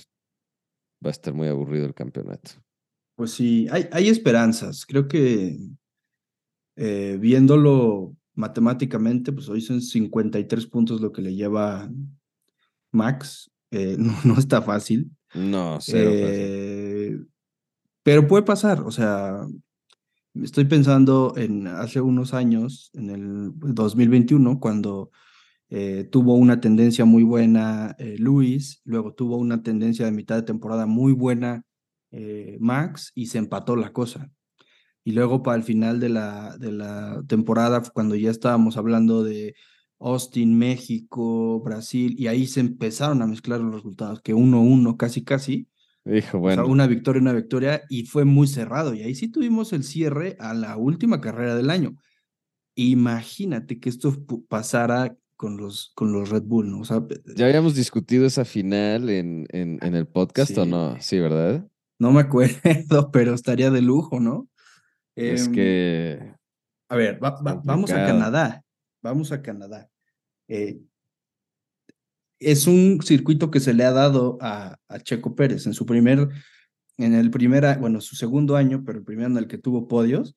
va 1.05 1.09
a 1.09 1.11
estar 1.11 1.33
muy 1.33 1.47
aburrido 1.47 1.85
el 1.85 1.93
campeonato. 1.93 2.51
Pues 3.15 3.31
sí, 3.31 3.67
hay, 3.69 3.87
hay 3.91 4.09
esperanzas. 4.09 4.85
Creo 4.85 5.07
que 5.07 5.57
eh, 6.75 7.17
viéndolo 7.19 8.15
matemáticamente, 8.35 9.31
pues 9.31 9.47
hoy 9.49 9.61
son 9.61 9.81
53 9.81 10.65
puntos 10.67 11.01
lo 11.01 11.11
que 11.11 11.21
le 11.21 11.35
lleva 11.35 11.89
Max. 12.91 13.51
Eh, 13.71 13.95
no, 13.99 14.15
no, 14.23 14.39
está 14.39 14.61
fácil. 14.61 15.11
No, 15.33 15.79
cero 15.81 16.11
eh, 16.13 16.72
Pero 18.03 18.27
puede 18.27 18.43
pasar, 18.43 18.81
o 18.81 18.91
sea, 18.91 19.47
estoy 20.41 20.65
pensando 20.65 21.33
en 21.37 21.67
hace 21.67 22.01
unos 22.01 22.33
años, 22.33 22.91
en 22.93 23.09
el 23.09 23.51
2021, 23.55 24.59
cuando 24.59 25.11
eh, 25.69 26.07
tuvo 26.11 26.35
una 26.35 26.59
tendencia 26.59 27.05
muy 27.05 27.23
buena 27.23 27.95
Luis, 28.17 28.81
luego 28.85 29.13
tuvo 29.13 29.37
una 29.37 29.63
tendencia 29.63 30.05
de 30.05 30.11
mitad 30.11 30.35
de 30.35 30.43
temporada 30.43 30.85
muy 30.85 31.13
buena 31.13 31.63
Max 32.59 33.11
y 33.15 33.27
se 33.27 33.39
empató 33.39 33.75
la 33.75 33.91
cosa. 33.91 34.29
Y 35.03 35.11
luego 35.11 35.43
para 35.43 35.57
el 35.57 35.63
final 35.63 35.99
de 35.99 36.09
la, 36.09 36.57
de 36.57 36.71
la 36.71 37.23
temporada, 37.27 37.81
cuando 37.93 38.15
ya 38.15 38.31
estábamos 38.31 38.77
hablando 38.77 39.23
de 39.23 39.55
Austin, 39.99 40.57
México, 40.57 41.59
Brasil, 41.61 42.15
y 42.17 42.27
ahí 42.27 42.47
se 42.47 42.61
empezaron 42.61 43.21
a 43.21 43.27
mezclar 43.27 43.59
los 43.59 43.75
resultados, 43.75 44.21
que 44.21 44.33
uno 44.33 44.61
uno, 44.61 44.97
casi 44.97 45.23
casi. 45.23 45.67
Dijo, 46.05 46.39
bueno. 46.39 46.67
una 46.67 46.85
victoria, 46.85 47.21
una 47.21 47.33
victoria, 47.33 47.83
y 47.89 48.05
fue 48.05 48.25
muy 48.25 48.47
cerrado. 48.47 48.93
Y 48.93 49.03
ahí 49.03 49.15
sí 49.15 49.29
tuvimos 49.29 49.71
el 49.73 49.83
cierre 49.83 50.35
a 50.39 50.53
la 50.53 50.75
última 50.77 51.21
carrera 51.21 51.55
del 51.55 51.69
año. 51.69 51.95
Imagínate 52.75 53.79
que 53.79 53.89
esto 53.89 54.13
pasara 54.47 55.15
con 55.37 55.57
los, 55.57 55.91
con 55.95 56.11
los 56.11 56.29
Red 56.29 56.43
Bull, 56.43 56.71
¿no? 56.71 56.79
O 56.81 56.85
sea, 56.85 57.05
ya 57.35 57.45
habíamos 57.45 57.75
discutido 57.75 58.25
esa 58.25 58.45
final 58.45 59.09
en, 59.09 59.45
en, 59.49 59.79
en 59.81 59.95
el 59.95 60.07
podcast, 60.07 60.57
¿o 60.57 60.65
no? 60.65 60.97
Sí, 60.99 61.19
¿verdad? 61.19 61.67
No 61.99 62.11
me 62.11 62.21
acuerdo, 62.21 62.53
pero 63.11 63.33
estaría 63.33 63.71
de 63.71 63.81
lujo, 63.81 64.19
¿no? 64.19 64.49
es 65.15 65.47
em, 65.47 65.53
que. 65.53 66.33
A 66.89 66.95
ver, 66.95 67.19
vamos 67.19 67.91
a 67.91 68.05
Canadá. 68.05 68.63
Vamos 69.01 69.31
a 69.31 69.41
Canadá. 69.41 69.89
Eh, 70.47 70.79
es 72.45 72.67
un 72.67 72.99
circuito 73.03 73.51
que 73.51 73.59
se 73.59 73.73
le 73.73 73.83
ha 73.83 73.91
dado 73.91 74.37
a, 74.41 74.77
Checo 75.03 75.35
Pérez 75.35 75.65
en 75.65 75.73
su 75.73 75.85
primer, 75.85 76.29
en 76.97 77.13
el 77.13 77.31
primer, 77.31 77.79
bueno, 77.79 78.01
su 78.01 78.15
segundo 78.15 78.55
año, 78.55 78.83
pero 78.85 78.99
el 78.99 79.05
primero 79.05 79.29
en 79.29 79.37
el 79.37 79.47
que 79.47 79.57
tuvo 79.57 79.87
podios, 79.87 80.35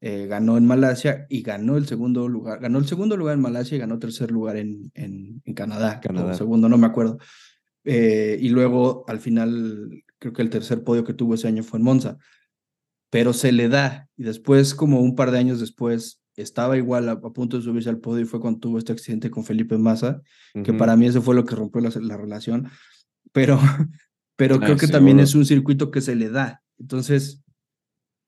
eh, 0.00 0.26
ganó 0.26 0.56
en 0.56 0.66
Malasia 0.66 1.26
y 1.28 1.42
ganó 1.42 1.76
el 1.76 1.86
segundo 1.86 2.28
lugar, 2.28 2.60
ganó 2.60 2.78
el 2.78 2.86
segundo 2.86 3.16
lugar 3.16 3.34
en 3.34 3.42
Malasia 3.42 3.76
y 3.76 3.80
ganó 3.80 3.98
tercer 3.98 4.30
lugar 4.30 4.56
en, 4.56 4.90
en, 4.94 5.40
Canadá, 5.54 6.00
Canadá. 6.00 6.34
segundo, 6.34 6.68
no 6.68 6.78
me 6.78 6.86
acuerdo. 6.86 7.18
Eh, 7.84 8.38
y 8.40 8.48
luego 8.48 9.04
al 9.06 9.20
final, 9.20 10.02
creo 10.18 10.32
que 10.32 10.42
el 10.42 10.50
tercer 10.50 10.82
podio 10.82 11.04
que 11.04 11.14
tuvo 11.14 11.34
ese 11.34 11.48
año 11.48 11.62
fue 11.62 11.78
en 11.78 11.84
Monza 11.84 12.18
pero 13.12 13.34
se 13.34 13.52
le 13.52 13.68
da. 13.68 14.08
Y 14.16 14.22
después, 14.22 14.74
como 14.74 15.00
un 15.00 15.14
par 15.14 15.32
de 15.32 15.38
años 15.38 15.60
después, 15.60 16.21
estaba 16.36 16.76
igual 16.76 17.08
a, 17.08 17.20
punto 17.20 17.56
de 17.56 17.62
subirse 17.62 17.90
al 17.90 17.98
podio 17.98 18.22
y 18.22 18.26
fue 18.26 18.40
cuando 18.40 18.60
tuvo 18.60 18.78
este 18.78 18.92
accidente 18.92 19.30
con 19.30 19.44
Felipe 19.44 19.76
Massa, 19.78 20.22
que 20.64 20.72
para 20.72 20.96
mí 20.96 21.06
eso 21.06 21.22
fue 21.22 21.34
lo 21.34 21.44
que 21.44 21.54
rompió 21.54 21.80
la, 21.80 22.16
relación. 22.16 22.68
Pero, 23.32 23.58
pero 24.36 24.58
creo 24.58 24.76
que 24.76 24.88
también 24.88 25.20
es 25.20 25.34
un 25.34 25.44
circuito 25.44 25.90
que 25.90 26.00
se 26.00 26.14
le 26.14 26.30
da. 26.30 26.62
Entonces, 26.78 27.42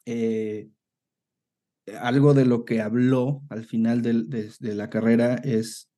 eh, 0.06 0.68
algo 2.00 2.34
de 2.34 2.44
lo 2.44 2.64
que 2.64 2.80
habló 2.80 3.42
al 3.48 3.64
final 3.64 4.02
de, 4.02 4.50
de 4.58 4.74
la 4.74 4.90
carrera 4.90 5.36
es, 5.36 5.90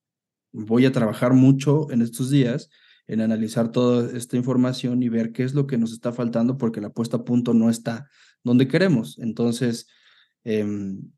voy 0.53 0.87
a 0.87 0.93
trabajar 0.93 1.33
mucho 1.33 1.91
en 1.91 2.03
estos 2.03 2.31
días 2.31 2.71
en 3.09 3.21
analizar 3.21 3.71
toda 3.71 4.17
esta 4.17 4.37
información 4.37 5.03
y 5.03 5.09
ver 5.09 5.33
qué 5.33 5.45
es 5.45 5.55
lo 5.55 5.67
que 5.67 5.79
nos 5.79 5.93
está 5.93 6.13
faltando 6.13 6.59
porque 6.59 6.81
la 6.81 6.91
puesta 6.91 7.19
a 7.19 7.25
punto 7.25 7.55
no 7.55 7.71
está 7.71 8.09
donde 8.43 8.69
queremos. 8.69 9.19
Entonces, 9.19 9.89
em, 10.45 11.11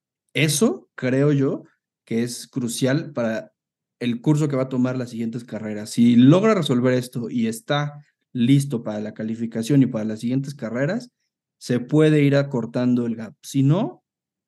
eso 0.44 0.88
creo 0.94 1.32
yo 1.32 1.64
que 2.04 2.22
es 2.22 2.46
crucial 2.46 3.12
para 3.12 3.52
el 4.00 4.20
curso 4.20 4.48
que 4.48 4.56
va 4.56 4.64
a 4.64 4.68
tomar 4.68 4.96
las 4.96 5.10
siguientes 5.10 5.44
carreras. 5.44 5.90
Si 5.90 6.16
logra 6.16 6.54
resolver 6.54 6.94
esto 6.94 7.28
y 7.30 7.48
está 7.48 7.94
listo 8.32 8.82
para 8.82 9.00
la 9.00 9.14
calificación 9.14 9.82
y 9.82 9.86
para 9.86 10.04
las 10.04 10.20
siguientes 10.20 10.54
carreras, 10.54 11.10
se 11.58 11.80
puede 11.80 12.22
ir 12.22 12.36
acortando 12.36 13.06
el 13.06 13.16
gap. 13.16 13.34
Si 13.42 13.62
no, 13.62 14.04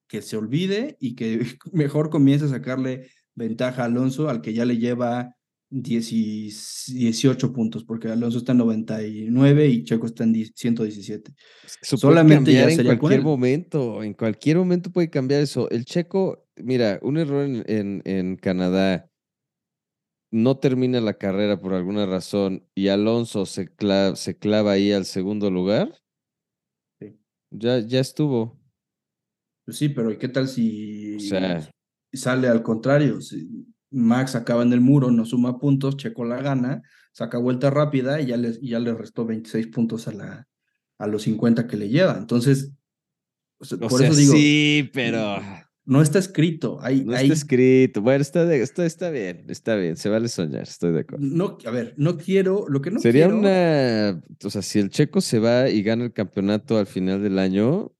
que 0.07 0.23
se 0.23 0.37
olvide 0.37 0.97
y 1.01 1.15
que 1.17 1.45
mejor 1.73 2.11
comience 2.11 2.47
a 2.47 2.49
sacarle 2.49 3.11
ventaja 3.35 3.83
a 3.83 3.87
Alonso, 3.87 4.29
al 4.29 4.43
que 4.43 4.55
ya 4.55 4.65
le 4.65 4.79
lleva 4.79 5.35
18 5.71 7.53
puntos, 7.53 7.85
porque 7.85 8.09
Alonso 8.09 8.39
está 8.39 8.53
en 8.53 8.59
99 8.59 9.67
y 9.69 9.85
Checo 9.85 10.07
está 10.07 10.25
en 10.25 10.35
117. 10.35 11.33
Solamente 11.83 12.53
ya 12.53 12.69
en 12.69 12.85
cualquier 12.85 13.23
momento, 13.23 14.03
en 14.03 14.15
cualquier 14.15 14.59
momento 14.59 14.91
puede 14.91 15.11
cambiar 15.11 15.43
eso. 15.43 15.71
El 15.71 15.85
Checo, 15.85 16.45
mira, 16.57 16.99
un 17.03 17.19
error 17.19 17.45
en, 17.45 18.03
en, 18.05 18.37
Canadá 18.37 19.09
no 20.33 20.59
termina 20.59 21.01
la 21.01 21.15
carrera 21.15 21.59
por 21.61 21.75
alguna 21.75 22.05
razón 22.05 22.67
y 22.75 22.89
Alonso 22.89 23.47
se 23.47 23.73
clava, 23.73 24.17
se 24.17 24.37
clava 24.37 24.73
ahí 24.73 24.91
al 24.91 25.05
segundo 25.05 25.51
lugar. 25.51 25.95
Ya, 27.53 27.79
ya 27.79 28.01
estuvo. 28.01 28.61
Pues 29.65 29.79
sí, 29.79 29.89
pero 29.89 30.11
¿y 30.11 30.19
qué 30.19 30.29
tal 30.29 30.49
si 30.49 31.17
sale 32.13 32.49
al 32.49 32.63
contrario? 32.63 33.21
Si 33.21 33.67
Max 33.91 34.35
acaba 34.35 34.63
en 34.63 34.73
el 34.73 34.81
muro, 34.81 35.11
no 35.11 35.25
suma 35.25 35.59
puntos, 35.59 35.97
Checo 35.97 36.25
la 36.25 36.41
gana, 36.41 36.83
saca 37.13 37.39
vuelta 37.39 37.71
rápida 37.71 38.21
y 38.21 38.27
ya 38.27 38.37
le, 38.37 38.59
ya 38.63 38.79
le 38.79 38.95
restó 38.95 39.27
26 39.27 39.67
puntos 39.69 40.09
a, 40.09 40.13
la, 40.13 40.49
a 40.99 41.07
los 41.07 41.23
50 41.23 41.67
que 41.67 41.77
le 41.77 41.89
lleva. 41.89 42.17
Entonces, 42.17 42.73
por 43.59 44.03
eso 44.03 44.15
digo. 44.15 44.33
Sí, 44.33 44.91
pero. 44.93 45.37
No 45.87 46.03
está 46.03 46.21
escrito. 46.21 46.79
Hay, 46.83 47.05
no 47.05 47.17
está 47.17 47.33
escrito. 47.33 48.01
Bueno, 48.01 48.23
está, 48.23 48.55
está, 48.55 49.11
bien, 49.11 49.45
está 49.49 49.75
bien. 49.75 49.97
Se 49.97 50.09
vale 50.09 50.29
soñar, 50.29 50.63
estoy 50.63 50.93
de 50.93 51.01
acuerdo. 51.01 51.27
No, 51.27 51.59
a 51.67 51.71
ver, 51.71 51.95
no 51.97 52.17
quiero. 52.17 52.67
Lo 52.69 52.81
que 52.81 52.91
no 52.91 53.01
Sería 53.01 53.29
una. 53.29 54.23
O 54.45 54.51
sea, 54.51 54.63
si 54.63 54.79
el 54.79 54.91
checo 54.91 55.21
se 55.21 55.41
va 55.41 55.69
y 55.69 55.83
gana 55.83 56.05
el 56.05 56.13
campeonato 56.13 56.79
al 56.79 56.87
final 56.87 57.23
del 57.23 57.39
año, 57.39 57.93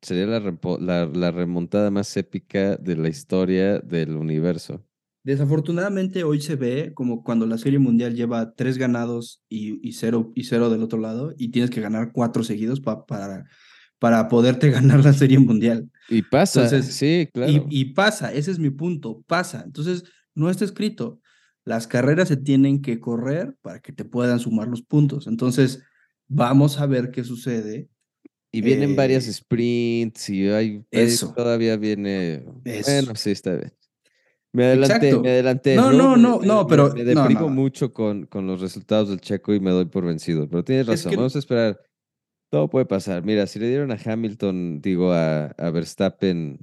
Sería 0.00 0.26
la, 0.26 1.06
la, 1.06 1.30
remontada 1.32 1.90
más 1.90 2.16
épica 2.16 2.76
de 2.76 2.96
la 2.96 3.08
historia 3.08 3.80
del 3.80 4.16
universo. 4.16 4.84
Desafortunadamente 5.24 6.22
hoy 6.22 6.40
se 6.40 6.54
ve 6.54 6.92
como 6.94 7.24
cuando 7.24 7.46
la 7.46 7.58
Serie 7.58 7.80
Mundial 7.80 8.14
lleva 8.14 8.54
tres 8.54 8.78
ganados 8.78 9.42
y, 9.48 9.86
y, 9.86 9.92
cero, 9.92 10.32
y 10.36 10.44
cero 10.44 10.70
del 10.70 10.82
otro 10.82 11.00
lado 11.00 11.34
y 11.36 11.50
tienes 11.50 11.70
que 11.70 11.80
ganar 11.80 12.12
cuatro 12.12 12.44
seguidos 12.44 12.80
para, 12.80 13.44
para 13.98 14.28
poderte 14.28 14.70
ganar 14.70 15.04
la 15.04 15.12
Serie 15.12 15.40
Mundial. 15.40 15.90
Y 16.08 16.22
pasa, 16.22 16.82
sí, 16.82 17.28
claro. 17.34 17.52
Y, 17.52 17.66
y, 17.68 17.84
pasa, 17.86 18.32
ese 18.32 18.52
es 18.52 18.60
mi 18.60 18.70
punto, 18.70 19.24
pasa. 19.26 19.62
Entonces, 19.66 20.04
no 20.34 20.48
está 20.48 20.64
escrito. 20.64 21.20
Las 21.64 21.88
carreras 21.88 22.28
se 22.28 22.36
tienen 22.36 22.80
que 22.80 23.00
correr 23.00 23.54
para 23.60 23.80
que 23.80 23.92
te 23.92 24.04
puedan 24.04 24.38
sumar 24.38 24.68
los 24.68 24.82
puntos. 24.82 25.26
Entonces, 25.26 25.82
vamos 26.28 26.78
a 26.78 26.86
ver 26.86 27.10
qué 27.10 27.24
sucede 27.24 27.88
y 28.50 28.60
vienen 28.60 28.96
varias 28.96 29.26
eh, 29.28 29.32
sprints 29.32 30.30
y 30.30 30.48
hay 30.48 30.84
eso. 30.90 31.32
todavía 31.34 31.76
viene. 31.76 32.44
Bueno, 32.64 33.14
sí, 33.14 33.30
está 33.30 33.54
bien. 33.54 33.72
Me 34.52 34.64
adelanté, 34.64 35.18
me 35.18 35.30
adelanté. 35.30 35.76
No, 35.76 35.92
no, 35.92 36.16
no, 36.16 36.40
no, 36.40 36.66
pero. 36.66 36.92
Me, 36.94 37.04
deprimo 37.04 37.48
mucho 37.48 37.92
con, 37.92 38.26
con 38.26 38.46
los 38.46 38.60
resultados 38.60 39.10
del 39.10 39.20
checo 39.20 39.52
y 39.52 39.60
me 39.60 39.70
doy 39.70 39.84
por 39.84 40.04
vencido. 40.06 40.48
Pero 40.48 40.64
tienes 40.64 40.86
razón, 40.86 41.12
vamos 41.16 41.36
a 41.36 41.38
esperar. 41.38 41.80
Todo 42.50 42.70
puede 42.70 42.86
pasar. 42.86 43.22
Mira, 43.24 43.46
si 43.46 43.58
le 43.58 43.68
dieron 43.68 43.92
a 43.92 43.98
Hamilton, 44.02 44.80
digo, 44.80 45.12
a, 45.12 45.46
a 45.46 45.70
Verstappen 45.70 46.58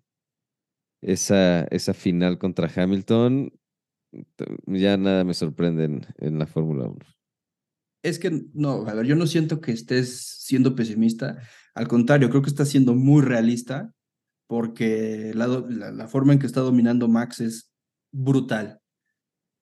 esa, 1.01 1.65
esa 1.65 1.93
final 1.93 2.39
contra 2.39 2.71
Hamilton, 2.75 3.53
ya 4.65 4.97
nada 4.97 5.23
me 5.23 5.35
sorprende 5.35 5.83
en, 5.83 6.05
en 6.17 6.39
la 6.39 6.47
Fórmula 6.47 6.87
1. 6.87 6.97
Es 8.01 8.17
que, 8.17 8.45
no, 8.53 8.87
a 8.87 8.93
ver, 8.95 9.05
yo 9.05 9.15
no 9.15 9.27
siento 9.27 9.61
que 9.61 9.71
estés 9.71 10.19
siendo 10.39 10.75
pesimista. 10.75 11.41
Al 11.75 11.87
contrario, 11.87 12.29
creo 12.29 12.41
que 12.41 12.49
está 12.49 12.65
siendo 12.65 12.95
muy 12.95 13.21
realista 13.21 13.91
porque 14.47 15.31
la, 15.33 15.47
la, 15.47 16.07
forma 16.07 16.33
en 16.33 16.39
que 16.39 16.45
está 16.45 16.61
dominando 16.61 17.07
Max 17.07 17.41
es 17.41 17.71
brutal. 18.11 18.79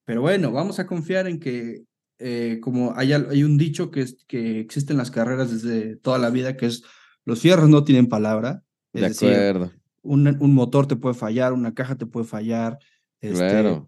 Pero 0.05 0.21
bueno, 0.21 0.51
vamos 0.51 0.79
a 0.79 0.85
confiar 0.85 1.27
en 1.27 1.39
que 1.39 1.85
eh, 2.19 2.59
como 2.61 2.93
hay, 2.95 3.13
hay 3.13 3.43
un 3.43 3.57
dicho 3.57 3.91
que, 3.91 4.01
es, 4.01 4.23
que 4.27 4.59
existe 4.59 4.93
en 4.93 4.97
las 4.97 5.11
carreras 5.11 5.51
desde 5.51 5.95
toda 5.95 6.19
la 6.19 6.29
vida, 6.29 6.55
que 6.55 6.67
es 6.67 6.83
los 7.25 7.39
fierros 7.39 7.69
no 7.69 7.83
tienen 7.83 8.07
palabra. 8.07 8.63
Es 8.91 9.19
de 9.19 9.27
acuerdo. 9.27 9.71
un, 10.01 10.27
un, 10.39 10.53
motor 10.53 10.85
te 10.87 10.95
puede 10.95 11.15
fallar, 11.15 11.53
una 11.53 11.73
caja 11.73 11.95
te 11.95 12.05
puede 12.05 12.25
fallar. 12.25 12.77
Este, 13.21 13.37
claro. 13.37 13.87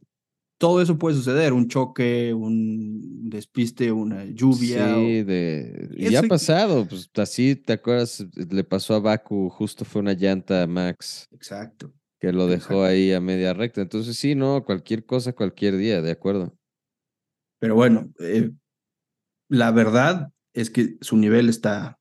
Todo 0.57 0.81
eso 0.81 0.97
puede 0.97 1.17
suceder, 1.17 1.51
un 1.51 1.67
choque, 1.67 2.33
un 2.33 3.29
despiste, 3.29 3.91
una 3.91 4.23
lluvia. 4.23 4.95
Sí, 4.95 5.23
de... 5.23 5.89
y 5.97 6.15
ha 6.15 6.23
pasado, 6.23 6.87
pues 6.87 7.09
así, 7.15 7.57
¿te 7.57 7.73
acuerdas? 7.73 8.25
Le 8.35 8.63
pasó 8.63 8.95
a 8.95 8.99
Baku, 8.99 9.49
justo 9.49 9.83
fue 9.83 10.01
una 10.01 10.13
llanta 10.13 10.63
a 10.63 10.67
Max. 10.67 11.27
Exacto. 11.31 11.93
Que 12.19 12.31
lo 12.31 12.47
dejó 12.47 12.85
ahí 12.85 13.11
a 13.11 13.19
media 13.19 13.53
recta. 13.53 13.81
Entonces 13.81 14.15
sí, 14.15 14.33
no, 14.33 14.63
cualquier 14.63 15.05
cosa, 15.05 15.33
cualquier 15.33 15.75
día, 15.75 16.01
de 16.01 16.11
acuerdo. 16.11 16.57
Pero 17.59 17.75
bueno, 17.75 18.09
eh, 18.19 18.51
la 19.49 19.71
verdad 19.71 20.31
es 20.53 20.69
que 20.69 20.97
su 21.01 21.17
nivel 21.17 21.49
está 21.49 21.99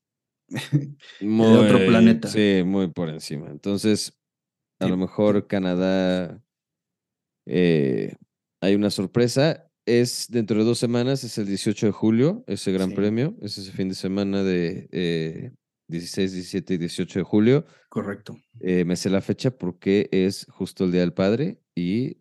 muy, 1.20 1.46
de 1.48 1.58
otro 1.58 1.78
planeta. 1.86 2.28
Sí, 2.28 2.62
muy 2.64 2.88
por 2.88 3.08
encima. 3.08 3.50
Entonces, 3.50 4.16
a 4.78 4.86
lo 4.86 4.96
mejor 4.96 5.48
Canadá 5.48 6.40
eh, 7.46 8.14
hay 8.64 8.74
una 8.74 8.90
sorpresa. 8.90 9.70
Es 9.86 10.28
dentro 10.30 10.58
de 10.58 10.64
dos 10.64 10.78
semanas, 10.78 11.24
es 11.24 11.36
el 11.36 11.46
18 11.46 11.86
de 11.86 11.92
julio, 11.92 12.44
ese 12.46 12.72
gran 12.72 12.92
premio. 12.92 13.36
Es 13.42 13.58
ese 13.58 13.70
fin 13.70 13.90
de 13.90 13.94
semana 13.94 14.42
de 14.42 15.52
16, 15.88 16.32
eh, 16.32 16.34
17 16.34 16.74
y 16.74 16.78
18 16.78 17.18
de 17.18 17.22
julio. 17.22 17.66
Correcto. 17.90 18.36
me 18.60 18.96
sé 18.96 19.10
la 19.10 19.20
fecha 19.20 19.50
porque 19.50 20.08
es 20.10 20.46
justo 20.48 20.84
el 20.84 20.92
Día 20.92 21.02
del 21.02 21.12
Padre 21.12 21.60
y 21.74 22.16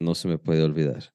no 0.00 0.14
se 0.14 0.28
me 0.28 0.38
puede 0.38 0.62
olvidar. 0.62 1.12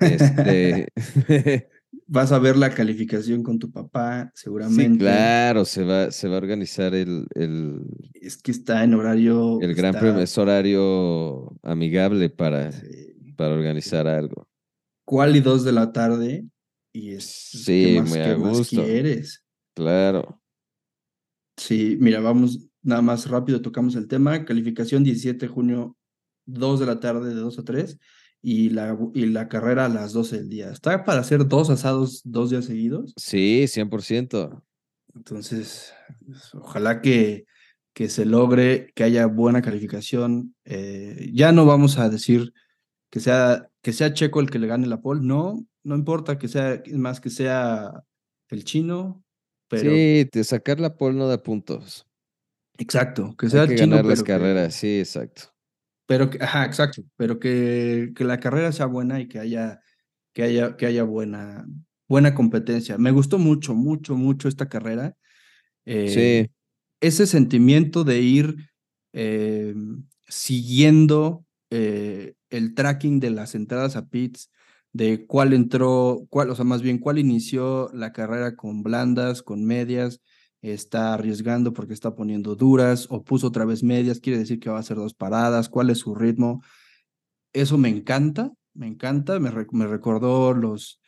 Este... 0.00 0.88
Vas 2.12 2.32
a 2.32 2.40
ver 2.40 2.56
la 2.56 2.70
calificación 2.70 3.44
con 3.44 3.60
tu 3.60 3.70
papá, 3.70 4.32
seguramente. 4.34 4.94
Sí, 4.94 4.98
claro, 4.98 5.64
se 5.64 5.84
va, 5.84 6.10
se 6.10 6.26
va 6.26 6.34
a 6.34 6.38
organizar 6.38 6.92
el, 6.92 7.26
el... 7.36 7.84
Es 8.14 8.36
que 8.36 8.50
está 8.50 8.82
en 8.82 8.94
horario... 8.94 9.60
El 9.60 9.74
Gran 9.74 9.94
Premio 9.94 10.20
es 10.20 10.36
horario 10.36 11.56
amigable 11.62 12.28
para, 12.28 12.72
para 13.40 13.54
organizar 13.54 14.06
algo. 14.06 14.46
¿Cuál 15.06 15.34
y 15.34 15.40
dos 15.40 15.64
de 15.64 15.72
la 15.72 15.92
tarde? 15.92 16.44
Y 16.92 17.12
es... 17.12 17.24
Sí, 17.24 17.96
más, 17.98 18.10
muy 18.10 18.18
a 18.18 18.34
gusto. 18.34 18.84
quieres? 18.84 19.42
Claro. 19.74 20.42
Sí, 21.56 21.96
mira, 21.98 22.20
vamos 22.20 22.68
nada 22.82 23.00
más 23.00 23.26
rápido, 23.30 23.62
tocamos 23.62 23.94
el 23.94 24.08
tema. 24.08 24.44
Calificación 24.44 25.04
17 25.04 25.46
de 25.46 25.50
junio, 25.50 25.96
2 26.44 26.80
de 26.80 26.86
la 26.86 27.00
tarde, 27.00 27.30
de 27.30 27.40
2 27.40 27.58
a 27.60 27.64
3 27.64 27.98
y 28.42 28.68
la, 28.68 28.98
y 29.14 29.24
la 29.24 29.48
carrera 29.48 29.86
a 29.86 29.88
las 29.88 30.12
12 30.12 30.36
del 30.36 30.50
día. 30.50 30.70
¿Está 30.70 31.02
para 31.06 31.20
hacer 31.20 31.48
dos 31.48 31.70
asados 31.70 32.20
dos 32.24 32.50
días 32.50 32.66
seguidos? 32.66 33.14
Sí, 33.16 33.64
100%. 33.68 34.62
Entonces, 35.14 35.94
ojalá 36.52 37.00
que, 37.00 37.46
que 37.94 38.10
se 38.10 38.26
logre, 38.26 38.92
que 38.94 39.04
haya 39.04 39.24
buena 39.24 39.62
calificación. 39.62 40.54
Eh, 40.66 41.30
ya 41.32 41.52
no 41.52 41.64
vamos 41.64 41.98
a 41.98 42.10
decir 42.10 42.52
que 43.10 43.20
sea, 43.20 43.68
que 43.82 43.92
sea 43.92 44.12
Checo 44.14 44.40
el 44.40 44.50
que 44.50 44.58
le 44.58 44.66
gane 44.66 44.86
la 44.86 45.00
pole, 45.00 45.20
no, 45.22 45.66
no 45.82 45.94
importa 45.94 46.38
que 46.38 46.48
sea, 46.48 46.82
más 46.92 47.20
que 47.20 47.30
sea 47.30 48.04
el 48.48 48.64
chino. 48.64 49.22
Pero... 49.68 49.90
Sí, 49.90 50.28
de 50.32 50.44
sacar 50.44 50.80
la 50.80 50.96
pole 50.96 51.16
no 51.16 51.28
da 51.28 51.42
puntos. 51.42 52.06
Exacto, 52.78 53.36
que 53.36 53.48
sea 53.50 53.66
que 53.66 53.74
el 53.74 53.78
chino. 53.80 53.96
Ganar 53.96 54.10
las 54.10 54.22
carreras, 54.22 54.74
sí, 54.74 55.00
exacto. 55.00 55.54
Pero, 56.06 56.30
ajá, 56.40 56.64
exacto, 56.64 57.02
pero 57.16 57.38
que, 57.38 58.12
que 58.16 58.24
la 58.24 58.40
carrera 58.40 58.72
sea 58.72 58.86
buena 58.86 59.20
y 59.20 59.28
que 59.28 59.38
haya, 59.38 59.80
que 60.32 60.42
haya, 60.42 60.76
que 60.76 60.86
haya 60.86 61.04
buena, 61.04 61.66
buena 62.08 62.34
competencia. 62.34 62.98
Me 62.98 63.12
gustó 63.12 63.38
mucho, 63.38 63.74
mucho, 63.74 64.16
mucho 64.16 64.48
esta 64.48 64.68
carrera. 64.68 65.16
sí. 65.84 65.92
Eh, 65.94 66.50
ese 67.00 67.26
sentimiento 67.26 68.04
de 68.04 68.20
ir 68.20 68.56
eh, 69.12 69.74
siguiendo 70.28 71.44
eh, 71.70 72.34
el 72.50 72.74
tracking 72.74 73.20
de 73.20 73.30
las 73.30 73.54
entradas 73.54 73.96
a 73.96 74.08
pits, 74.08 74.50
de 74.92 75.26
cuál 75.26 75.52
entró, 75.52 76.26
cuál, 76.30 76.50
o 76.50 76.54
sea, 76.54 76.64
más 76.64 76.82
bien 76.82 76.98
cuál 76.98 77.18
inició 77.18 77.90
la 77.94 78.12
carrera 78.12 78.56
con 78.56 78.82
blandas, 78.82 79.42
con 79.42 79.64
medias, 79.64 80.20
está 80.62 81.14
arriesgando 81.14 81.72
porque 81.72 81.94
está 81.94 82.14
poniendo 82.14 82.54
duras 82.54 83.06
o 83.10 83.24
puso 83.24 83.46
otra 83.48 83.64
vez 83.64 83.82
medias, 83.82 84.20
quiere 84.20 84.38
decir 84.38 84.58
que 84.58 84.70
va 84.70 84.76
a 84.76 84.80
hacer 84.80 84.96
dos 84.96 85.14
paradas, 85.14 85.68
cuál 85.68 85.90
es 85.90 85.98
su 85.98 86.14
ritmo. 86.14 86.62
Eso 87.52 87.78
me 87.78 87.88
encanta, 87.88 88.52
me 88.74 88.86
encanta, 88.86 89.38
me, 89.38 89.50
me 89.72 89.86
recordó 89.86 90.52
los, 90.52 91.00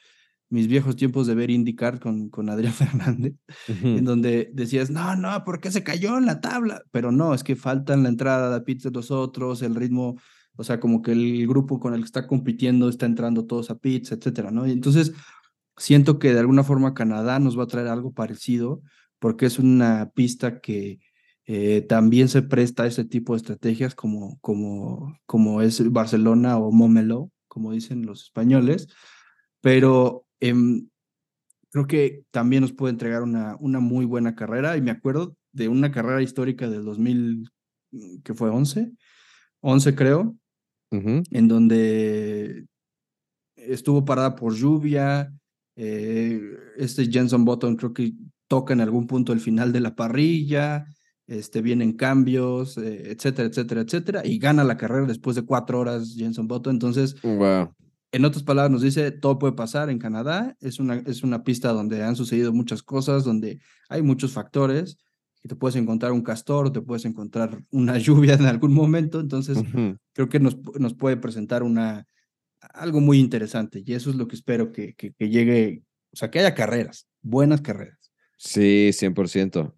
mis 0.53 0.69
viejos 0.69 0.97
tiempos 0.97 1.27
de 1.27 1.35
ver 1.35 1.51
IndyCar 1.51 1.99
con, 1.99 2.29
con 2.29 2.51
Adrián 2.51 2.73
Fernández, 2.75 3.35
en 3.67 4.05
donde 4.05 4.51
decías, 4.53 4.91
no, 4.91 5.17
no, 5.17 5.45
¿por 5.45 5.61
qué 5.61 5.71
se 5.71 5.83
cayó 5.83 6.19
en 6.19 6.27
la 6.27 6.41
tabla? 6.41 6.83
Pero 6.91 7.11
no, 7.11 7.33
es 7.33 7.43
que 7.43 7.57
faltan 7.57 8.03
la 8.03 8.11
entrada 8.11 8.53
de 8.53 8.65
pits 8.65 8.85
de 8.85 8.91
los 8.91 9.11
otros, 9.11 9.63
el 9.63 9.75
ritmo, 9.75 10.17
o 10.57 10.65
sea, 10.65 10.81
como 10.81 11.03
que 11.03 11.13
el 11.13 11.47
grupo 11.47 11.81
con 11.81 11.95
el 11.95 12.01
que 12.01 12.07
está 12.07 12.27
compitiendo 12.27 12.89
está 12.89 13.07
entrando 13.07 13.47
todos 13.47 13.71
a 13.71 13.79
pits, 13.79 14.13
etcétera, 14.13 14.51
¿no? 14.51 14.67
Y 14.67 14.73
entonces 14.73 15.13
siento 15.77 16.19
que 16.19 16.33
de 16.33 16.41
alguna 16.41 16.65
forma 16.65 16.95
Canadá 16.95 17.39
nos 17.39 17.59
va 17.59 17.65
a 17.65 17.69
traer 17.69 17.89
algo 17.89 18.13
parecido, 18.13 18.83
porque 19.19 19.47
es 19.47 19.59
una 19.59 20.11
pista 20.15 20.61
que 20.61 21.01
eh, 21.47 21.83
también 21.83 22.29
se 22.29 22.43
presta 22.43 22.85
a 22.85 22.87
ese 22.87 23.05
tipo 23.05 23.33
de 23.33 23.39
estrategias 23.39 23.95
como, 23.95 24.39
como, 24.41 25.19
como 25.27 25.63
es 25.63 25.91
Barcelona 25.93 26.59
o 26.59 26.71
Momelo, 26.71 27.31
como 27.49 27.73
dicen 27.73 28.07
los 28.07 28.25
españoles, 28.25 28.89
pero 29.61 30.27
em, 30.41 30.89
creo 31.71 31.87
que 31.87 32.25
también 32.31 32.63
nos 32.63 32.73
puede 32.73 32.93
entregar 32.93 33.23
una, 33.23 33.57
una 33.61 33.81
muy 33.81 34.05
buena 34.05 34.35
carrera 34.35 34.77
y 34.77 34.83
me 34.83 34.91
acuerdo 34.91 35.37
de 35.53 35.69
una 35.69 35.91
carrera 35.93 36.23
histórica 36.23 36.69
del 36.69 36.85
2000, 36.85 37.51
mm, 37.91 38.19
que 38.23 38.35
fue 38.35 38.51
11, 38.51 38.93
11 39.61 39.95
creo, 39.95 40.37
en 40.93 41.49
donde 41.49 42.67
estuvo 43.57 44.05
parada 44.05 44.37
por 44.37 44.55
lluvia, 44.55 45.33
eh, 45.77 46.41
este 46.77 47.11
Jenson 47.11 47.45
Button 47.45 47.77
creo 47.77 47.93
que 47.95 48.13
toca 48.47 48.75
en 48.75 48.81
algún 48.81 49.07
punto 49.07 49.33
el 49.33 49.41
final 49.41 49.73
de 49.73 49.81
la 49.81 49.95
parrilla, 49.95 50.85
este, 51.27 51.63
vienen 51.63 51.95
cambios, 51.95 52.77
eh, 52.77 53.13
etcétera, 53.13 53.49
etcétera, 53.49 53.81
etcétera, 53.81 54.23
y 54.25 54.39
gana 54.39 54.65
la 54.65 54.77
carrera 54.77 55.07
después 55.07 55.37
de 55.37 55.47
cuatro 55.47 55.81
horas 55.81 56.15
Jenson 56.17 56.47
Button. 56.47 56.75
Entonces, 56.75 57.17
en 57.23 58.25
otras 58.27 58.43
palabras, 58.43 58.71
nos 58.71 58.83
dice, 58.83 59.11
todo 59.11 59.39
puede 59.39 59.55
pasar 59.55 59.89
en 59.89 59.99
Canadá, 59.99 60.55
es 60.61 60.79
una, 60.79 60.97
es 60.97 61.23
una 61.23 61.43
pista 61.43 61.73
donde 61.73 62.03
han 62.03 62.17
sucedido 62.17 62.53
muchas 62.53 62.83
cosas, 62.83 63.25
donde 63.25 63.59
hay 63.89 64.03
muchos 64.03 64.33
factores, 64.33 64.99
y 65.43 65.49
te 65.49 65.57
puedes 65.57 65.77
encontrar 65.77 66.13
un 66.13 66.23
castor, 66.23 66.73
te 66.73 66.81
puedes 66.81 67.05
encontrar 67.05 67.63
una 67.71 67.99
lluvia 67.99 68.35
en 68.35 68.47
algún 68.47 68.73
momento, 68.73 69.21
entonces 69.21 69.59
creo 70.13 70.29
que 70.29 70.41
nos, 70.41 70.57
nos 70.79 70.95
puede 70.95 71.17
presentar 71.17 71.63
una, 71.63 72.07
algo 72.61 73.01
muy 73.01 73.19
interesante, 73.19 73.83
y 73.85 73.95
eso 73.95 74.11
es 74.11 74.17
lo 74.17 74.29
que 74.29 74.37
espero 74.37 74.73
que, 74.73 74.95
que, 74.95 75.13
que 75.13 75.29
llegue, 75.29 75.83
o 76.13 76.17
sea, 76.17 76.31
que 76.31 76.39
haya 76.39 76.55
carreras, 76.55 77.09
buenas 77.21 77.61
carreras. 77.61 77.99
Sí, 78.37 78.91
100%. 78.93 79.73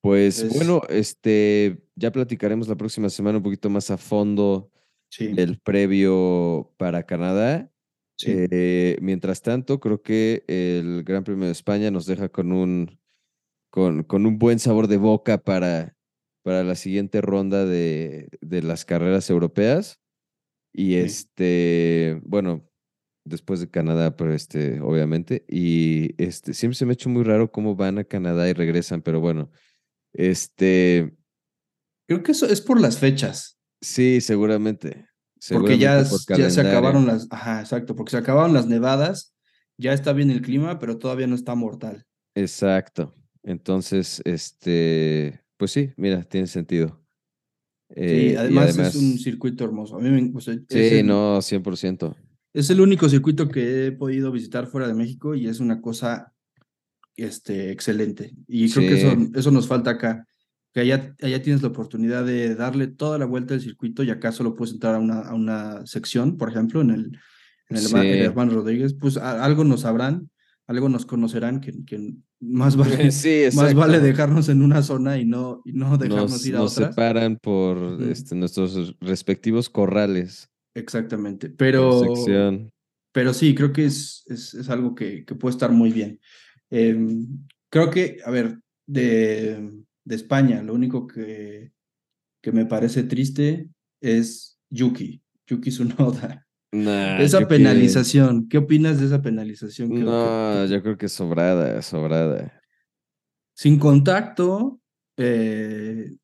Pues 0.00 0.54
bueno, 0.54 0.82
este, 0.88 1.82
ya 1.96 2.12
platicaremos 2.12 2.68
la 2.68 2.76
próxima 2.76 3.10
semana 3.10 3.38
un 3.38 3.42
poquito 3.42 3.68
más 3.68 3.90
a 3.90 3.96
fondo 3.96 4.70
del 5.18 5.58
previo 5.58 6.72
para 6.76 7.04
Canadá. 7.04 7.70
Eh, 8.24 8.96
mientras 9.00 9.42
tanto, 9.42 9.80
creo 9.80 10.02
que 10.02 10.44
el 10.46 11.02
Gran 11.02 11.24
Premio 11.24 11.46
de 11.46 11.52
España 11.52 11.90
nos 11.90 12.06
deja 12.06 12.28
con 12.28 12.52
un, 12.52 12.98
con, 13.76 14.04
con 14.04 14.24
un 14.24 14.38
buen 14.38 14.58
sabor 14.58 14.88
de 14.88 14.96
boca 14.96 15.36
para, 15.36 15.94
para 16.42 16.64
la 16.64 16.76
siguiente 16.76 17.20
ronda 17.20 17.66
de, 17.66 18.30
de 18.40 18.62
las 18.62 18.86
carreras 18.86 19.28
europeas. 19.28 20.00
Y 20.72 20.94
este, 20.94 22.18
bueno, 22.24 22.66
después 23.26 23.60
de 23.60 23.68
Canadá, 23.68 24.16
pero 24.16 24.32
este, 24.32 24.80
obviamente. 24.80 25.44
Y 25.46 26.14
este, 26.16 26.54
siempre 26.54 26.74
se 26.74 26.86
me 26.86 26.92
ha 26.92 26.94
hecho 26.94 27.10
muy 27.10 27.22
raro 27.22 27.52
cómo 27.52 27.76
van 27.76 27.98
a 27.98 28.04
Canadá 28.04 28.48
y 28.48 28.54
regresan, 28.54 29.02
pero 29.02 29.20
bueno, 29.20 29.50
este. 30.14 31.14
Creo 32.08 32.22
que 32.22 32.32
eso 32.32 32.46
es 32.46 32.62
por 32.62 32.80
las 32.80 32.98
fechas. 32.98 33.58
Sí, 33.82 34.22
seguramente. 34.22 35.06
porque 35.50 35.76
ya, 35.76 36.02
ya 36.34 36.48
se 36.48 36.60
acabaron 36.62 37.06
las, 37.06 37.28
ajá, 37.30 37.60
exacto, 37.60 37.94
porque 37.94 38.12
se 38.12 38.16
acabaron 38.16 38.54
las 38.54 38.66
nevadas, 38.68 39.34
ya 39.76 39.92
está 39.92 40.14
bien 40.14 40.30
el 40.30 40.40
clima, 40.40 40.78
pero 40.78 40.96
todavía 40.96 41.26
no 41.26 41.34
está 41.34 41.54
mortal. 41.54 42.06
Exacto. 42.34 43.12
Entonces, 43.46 44.20
este, 44.24 45.40
pues 45.56 45.70
sí, 45.70 45.90
mira, 45.96 46.24
tiene 46.24 46.48
sentido. 46.48 47.00
sí, 47.90 47.94
eh, 48.00 48.36
además, 48.36 48.76
es 48.76 48.96
un 48.96 49.18
circuito 49.18 49.64
hermoso. 49.64 49.96
A 49.96 50.00
mí 50.00 50.10
me, 50.10 50.40
sí, 50.40 51.02
no, 51.04 51.38
100%. 51.38 52.16
Es 52.52 52.70
el 52.70 52.80
único 52.80 53.08
circuito 53.08 53.48
que 53.48 53.86
he 53.86 53.92
podido 53.92 54.32
visitar 54.32 54.66
fuera 54.66 54.88
de 54.88 54.94
México 54.94 55.36
y 55.36 55.46
es 55.46 55.60
una 55.60 55.80
cosa 55.80 56.34
este, 57.14 57.70
excelente. 57.70 58.34
Y 58.48 58.68
creo 58.68 58.88
que 58.88 59.00
eso, 59.00 59.16
eso 59.36 59.50
nos 59.52 59.68
falta 59.68 59.90
acá. 59.90 60.26
Que 60.74 60.80
allá, 60.80 61.14
allá 61.22 61.40
tienes 61.40 61.62
la 61.62 61.68
oportunidad 61.68 62.26
de 62.26 62.56
darle 62.56 62.88
toda 62.88 63.16
la 63.16 63.26
vuelta 63.26 63.54
al 63.54 63.60
circuito 63.60 64.02
y 64.02 64.10
acá 64.10 64.32
solo 64.32 64.56
puedes 64.56 64.74
entrar 64.74 64.96
a 64.96 64.98
una, 64.98 65.20
a 65.20 65.34
una 65.34 65.86
sección, 65.86 66.36
por 66.36 66.50
ejemplo, 66.50 66.80
en 66.80 66.90
el, 66.90 67.18
en 67.68 67.76
el, 67.76 67.96
el 67.96 68.22
hermano 68.22 68.54
Rodríguez, 68.54 68.94
pues 68.94 69.16
algo 69.16 69.62
nos 69.62 69.82
sabrán, 69.82 70.30
algo 70.66 70.88
nos 70.88 71.06
conocerán 71.06 71.60
que, 71.60 71.72
que 71.84 72.14
más 72.40 72.76
vale, 72.76 72.96
más 73.54 73.74
vale 73.74 74.00
dejarnos 74.00 74.48
en 74.48 74.62
una 74.62 74.82
zona 74.82 75.18
y 75.18 75.24
no, 75.24 75.62
y 75.64 75.72
no 75.72 75.96
dejarnos 75.96 76.44
ir 76.46 76.56
a 76.56 76.58
nos 76.58 76.72
otra. 76.72 76.86
Nos 76.86 76.94
separan 76.94 77.38
por 77.40 78.02
este, 78.02 78.34
nuestros 78.34 78.96
respectivos 79.00 79.68
corrales. 79.68 80.50
Exactamente, 80.74 81.48
pero, 81.48 82.02
pero 83.12 83.32
sí, 83.32 83.54
creo 83.54 83.72
que 83.72 83.86
es, 83.86 84.24
es, 84.26 84.52
es 84.52 84.68
algo 84.68 84.94
que, 84.94 85.24
que, 85.24 85.34
puede 85.34 85.52
estar 85.52 85.72
muy 85.72 85.90
bien. 85.90 86.20
Em, 86.68 87.26
creo 87.70 87.90
que, 87.90 88.18
a 88.22 88.30
ver, 88.30 88.60
de, 88.86 89.72
de 90.04 90.14
España, 90.14 90.62
lo 90.62 90.74
único 90.74 91.06
que, 91.06 91.72
que 92.42 92.52
me 92.52 92.66
parece 92.66 93.04
triste 93.04 93.70
es 94.02 94.58
Yuki, 94.68 95.22
Yuki 95.46 95.70
Tsunoda 95.70 96.45
esa 97.18 97.46
penalización, 97.46 98.48
¿qué 98.48 98.58
opinas 98.58 99.00
de 99.00 99.06
esa 99.06 99.22
penalización? 99.22 99.88
no, 100.04 100.66
yo 100.66 100.82
creo 100.82 100.96
que 100.96 101.08
sobrada, 101.08 101.80
sobrada. 101.82 102.60
Sin 103.54 103.78
contacto, 103.78 104.80
eh, 105.16 106.16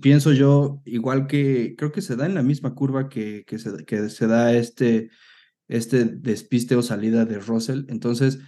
pienso 0.00 0.32
yo, 0.32 0.80
igual 0.84 1.26
que 1.26 1.74
creo 1.76 1.92
que 1.92 2.02
se 2.02 2.16
da 2.16 2.26
en 2.26 2.34
la 2.34 2.42
misma 2.42 2.74
curva 2.74 3.08
que, 3.08 3.44
que, 3.46 3.58
se, 3.58 3.84
que 3.84 4.08
se 4.08 4.26
da 4.26 4.54
este, 4.54 5.10
este 5.68 6.04
despiste 6.04 6.76
o 6.76 6.82
salida 6.82 7.24
de 7.24 7.38
Russell. 7.38 7.84
Entonces, 7.88 8.38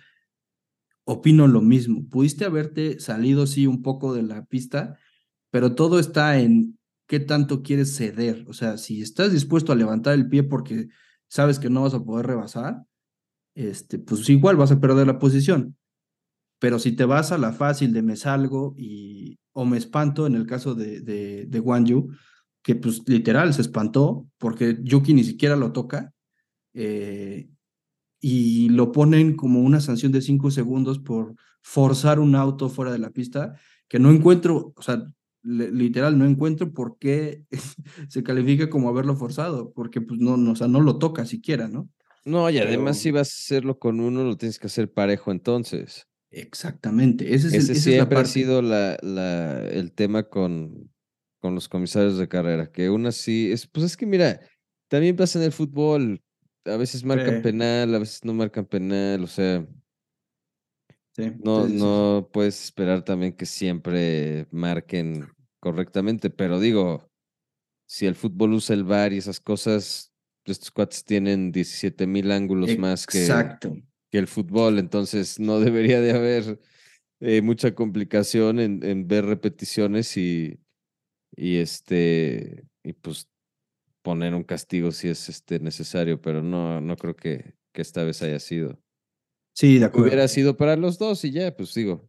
opino 1.05 1.49
lo 1.49 1.61
mismo. 1.61 2.09
Pudiste 2.09 2.45
haberte 2.45 3.01
salido, 3.01 3.47
sí, 3.47 3.67
un 3.67 3.83
poco 3.83 4.15
de 4.15 4.23
la 4.23 4.45
pista, 4.45 4.99
pero 5.51 5.75
todo 5.75 5.99
está 5.99 6.39
en 6.39 6.79
qué 7.07 7.21
tanto 7.21 7.63
quieres 7.63 7.97
ceder. 7.97 8.45
O 8.49 8.53
sea, 8.53 8.79
si 8.79 9.03
estás 9.03 9.33
dispuesto 9.33 9.73
a 9.73 9.77
levantar 9.77 10.15
el 10.15 10.29
pie 10.29 10.43
porque 10.43 10.89
sabes 11.29 11.59
que 11.59 11.71
no 11.71 11.83
vas 11.83 11.95
a 11.95 12.05
poder 12.05 12.27
rebasar, 12.27 12.83
este, 13.55 13.99
pues 13.99 14.29
igual 14.29 14.57
vas 14.57 14.73
a 14.73 14.81
perder 14.81 15.07
la 15.07 15.19
posición. 15.19 15.77
Pero 16.59 16.79
si 16.79 16.93
te 16.93 17.05
vas 17.05 17.33
a 17.33 17.39
la 17.39 17.53
fácil 17.53 17.93
de 17.93 18.03
me 18.03 18.17
salgo 18.17 18.75
y, 18.77 19.39
o 19.53 19.65
me 19.65 19.77
espanto, 19.77 20.27
en 20.27 20.35
el 20.35 20.47
caso 20.47 20.75
de, 20.75 21.01
de, 21.01 21.47
de 21.47 21.85
Yu, 21.85 22.11
que 22.63 22.75
pues 22.75 23.03
literal 23.07 23.55
se 23.55 23.63
espantó 23.63 24.27
porque 24.39 24.79
Yuki 24.83 25.15
ni 25.15 25.25
siquiera 25.25 25.57
lo 25.57 25.73
toca, 25.73 26.13
eh, 26.75 27.49
y 28.21 28.69
lo 28.71 28.93
ponen 28.93 29.37
como 29.37 29.61
una 29.61 29.81
sanción 29.81 30.13
de 30.13 30.23
cinco 30.23 30.51
segundos 30.51 30.99
por 30.99 31.35
forzar 31.63 32.19
un 32.19 32.35
auto 32.35 32.69
fuera 32.69 32.93
de 32.93 32.99
la 32.99 33.11
pista, 33.11 33.55
que 33.89 33.99
no 33.99 34.11
encuentro, 34.11 34.73
o 34.75 34.83
sea, 34.83 35.07
literal, 35.47 36.19
no 36.19 36.27
encuentro 36.27 36.73
por 36.73 36.99
qué 36.99 37.45
se 38.09 38.23
califica 38.23 38.69
como 38.69 38.89
haberlo 38.89 39.17
forzado, 39.17 39.73
porque 39.73 40.01
pues 40.01 40.21
no, 40.21 40.37
no, 40.37 40.53
o 40.53 40.57
sea, 40.57 40.69
no 40.69 40.81
lo 40.81 40.99
toca 40.99 41.25
siquiera, 41.25 41.69
¿no? 41.69 41.89
No, 42.25 42.51
y 42.51 42.59
además 42.59 42.99
si 42.99 43.13
vas 43.13 43.29
a 43.29 43.39
hacerlo 43.39 43.79
con 43.79 44.01
uno, 44.01 44.25
lo 44.25 44.37
tienes 44.37 44.59
que 44.59 44.67
hacer 44.67 44.93
parejo 44.93 45.31
entonces. 45.31 46.09
Exactamente, 46.31 47.35
ese, 47.35 47.57
es 47.57 47.69
el, 47.69 47.77
siempre 47.77 48.19
ha 48.19 48.25
sido 48.25 48.61
la, 48.61 48.99
la, 49.01 49.65
el 49.69 49.93
tema 49.93 50.25
con, 50.25 50.91
con 51.39 51.55
los 51.55 51.69
comisarios 51.69 52.19
de 52.19 52.29
carrera, 52.29 52.71
que 52.73 52.91
una 52.91 53.13
sí, 53.13 53.53
es, 53.53 53.69
pues 53.69 53.87
es 53.87 53.97
que 53.97 54.07
mira, 54.07 54.41
también 54.89 55.15
pasa 55.15 55.39
en 55.39 55.45
el 55.45 55.53
fútbol, 55.53 56.21
a 56.65 56.77
veces 56.77 57.05
marcan 57.05 57.43
penal, 57.43 57.95
a 57.95 58.01
veces 58.01 58.25
no 58.25 58.35
marcan 58.35 58.67
penal, 58.67 59.23
o 59.23 59.29
sea, 59.29 59.65
no, 61.43 61.69
no 61.69 62.29
puedes 62.33 62.63
esperar 62.65 63.05
también 63.05 63.33
que 63.33 63.47
siempre 63.47 64.47
marquen 64.51 65.29
correctamente, 65.67 66.31
pero 66.31 66.61
digo, 66.61 67.11
si 67.89 68.07
el 68.07 68.15
fútbol 68.15 68.53
usa 68.53 68.77
el 68.77 68.85
VAR 68.85 69.13
y 69.13 69.19
esas 69.19 69.41
cosas, 69.41 70.13
estos 70.45 70.71
cuates 70.71 71.05
tienen 71.05 71.51
17 71.51 72.07
mil 72.07 72.31
ángulos 72.31 72.79
más 72.79 73.05
que, 73.05 73.27
que, 74.09 74.19
el 74.19 74.29
fútbol, 74.29 74.79
entonces 74.79 75.41
no 75.41 75.59
debería 75.69 76.01
de 76.01 76.13
haber 76.13 76.61
eh, 77.19 77.43
mucha 77.43 77.75
complicación 77.75 78.61
en, 78.61 78.85
en, 78.85 79.09
ver 79.09 79.25
repeticiones 79.25 80.17
y, 80.17 80.61
y 81.35 81.57
este 81.57 82.63
y 82.85 82.93
pues 82.93 83.29
poner 84.03 84.37
un 84.37 84.45
castigo 84.45 84.93
si 84.93 85.09
es 85.09 85.29
este 85.29 85.59
necesario, 85.59 86.21
pero 86.21 86.45
no, 86.45 86.81
no 86.81 86.97
creo 86.97 87.17
que, 87.17 87.57
que 87.73 87.83
esta 87.83 88.05
vez 88.05 88.23
haya 88.23 88.39
sido. 88.39 88.79
Sí, 89.53 89.81
de 89.81 89.87
acuerdo. 89.87 90.07
Hubiera 90.07 90.29
sido 90.29 90.57
para 90.57 90.77
los 90.77 90.97
dos 90.97 91.25
y 91.25 91.33
ya, 91.33 91.57
pues 91.57 91.75
digo, 91.75 92.09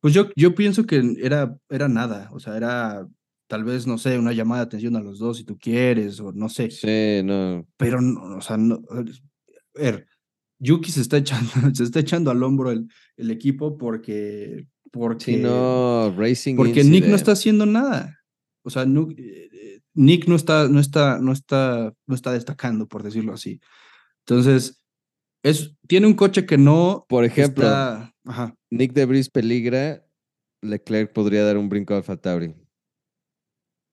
pues 0.00 0.14
yo, 0.14 0.28
yo 0.36 0.54
pienso 0.54 0.86
que 0.86 1.16
era, 1.20 1.58
era 1.68 1.88
nada, 1.88 2.28
o 2.32 2.40
sea, 2.40 2.56
era 2.56 3.06
tal 3.48 3.64
vez, 3.64 3.86
no 3.86 3.98
sé, 3.98 4.18
una 4.18 4.32
llamada 4.32 4.62
de 4.62 4.66
atención 4.66 4.96
a 4.96 5.00
los 5.00 5.18
dos 5.18 5.38
si 5.38 5.44
tú 5.44 5.58
quieres, 5.58 6.20
o 6.20 6.32
no 6.32 6.48
sé. 6.48 6.70
Sí, 6.70 7.22
no. 7.24 7.66
Pero, 7.76 8.00
no, 8.00 8.36
o 8.36 8.40
sea, 8.40 8.56
no, 8.58 8.82
a 8.90 9.02
ver, 9.74 10.06
Yuki 10.58 10.92
se 10.92 11.00
está 11.00 11.16
echando, 11.16 11.50
se 11.74 11.84
está 11.84 12.00
echando 12.00 12.30
al 12.30 12.42
hombro 12.42 12.70
el, 12.70 12.88
el 13.16 13.30
equipo 13.30 13.76
porque, 13.78 14.66
porque, 14.92 15.24
sí, 15.24 15.36
no, 15.36 16.14
Racing 16.16 16.56
porque 16.56 16.84
Nick 16.84 17.06
no 17.06 17.16
está 17.16 17.32
haciendo 17.32 17.66
nada. 17.66 18.18
O 18.62 18.70
sea, 18.70 18.84
no, 18.84 19.08
eh, 19.16 19.80
Nick 19.94 20.26
no 20.26 20.36
está, 20.36 20.68
no 20.68 20.78
está, 20.78 21.18
no 21.20 21.32
está, 21.32 21.92
no 22.06 22.14
está 22.14 22.32
destacando, 22.32 22.86
por 22.86 23.02
decirlo 23.02 23.32
así. 23.32 23.60
Entonces, 24.26 24.82
es, 25.42 25.74
tiene 25.86 26.06
un 26.06 26.14
coche 26.14 26.44
que 26.44 26.58
no. 26.58 27.06
Por 27.08 27.24
ejemplo, 27.24 27.66
ajá. 27.66 28.57
Nick 28.70 28.92
Debris 28.92 29.28
peligra, 29.30 30.04
Leclerc 30.62 31.12
podría 31.12 31.44
dar 31.44 31.56
un 31.56 31.68
brinco 31.68 31.94
a 31.94 31.98
Alfa 31.98 32.16
Tauri. 32.16 32.54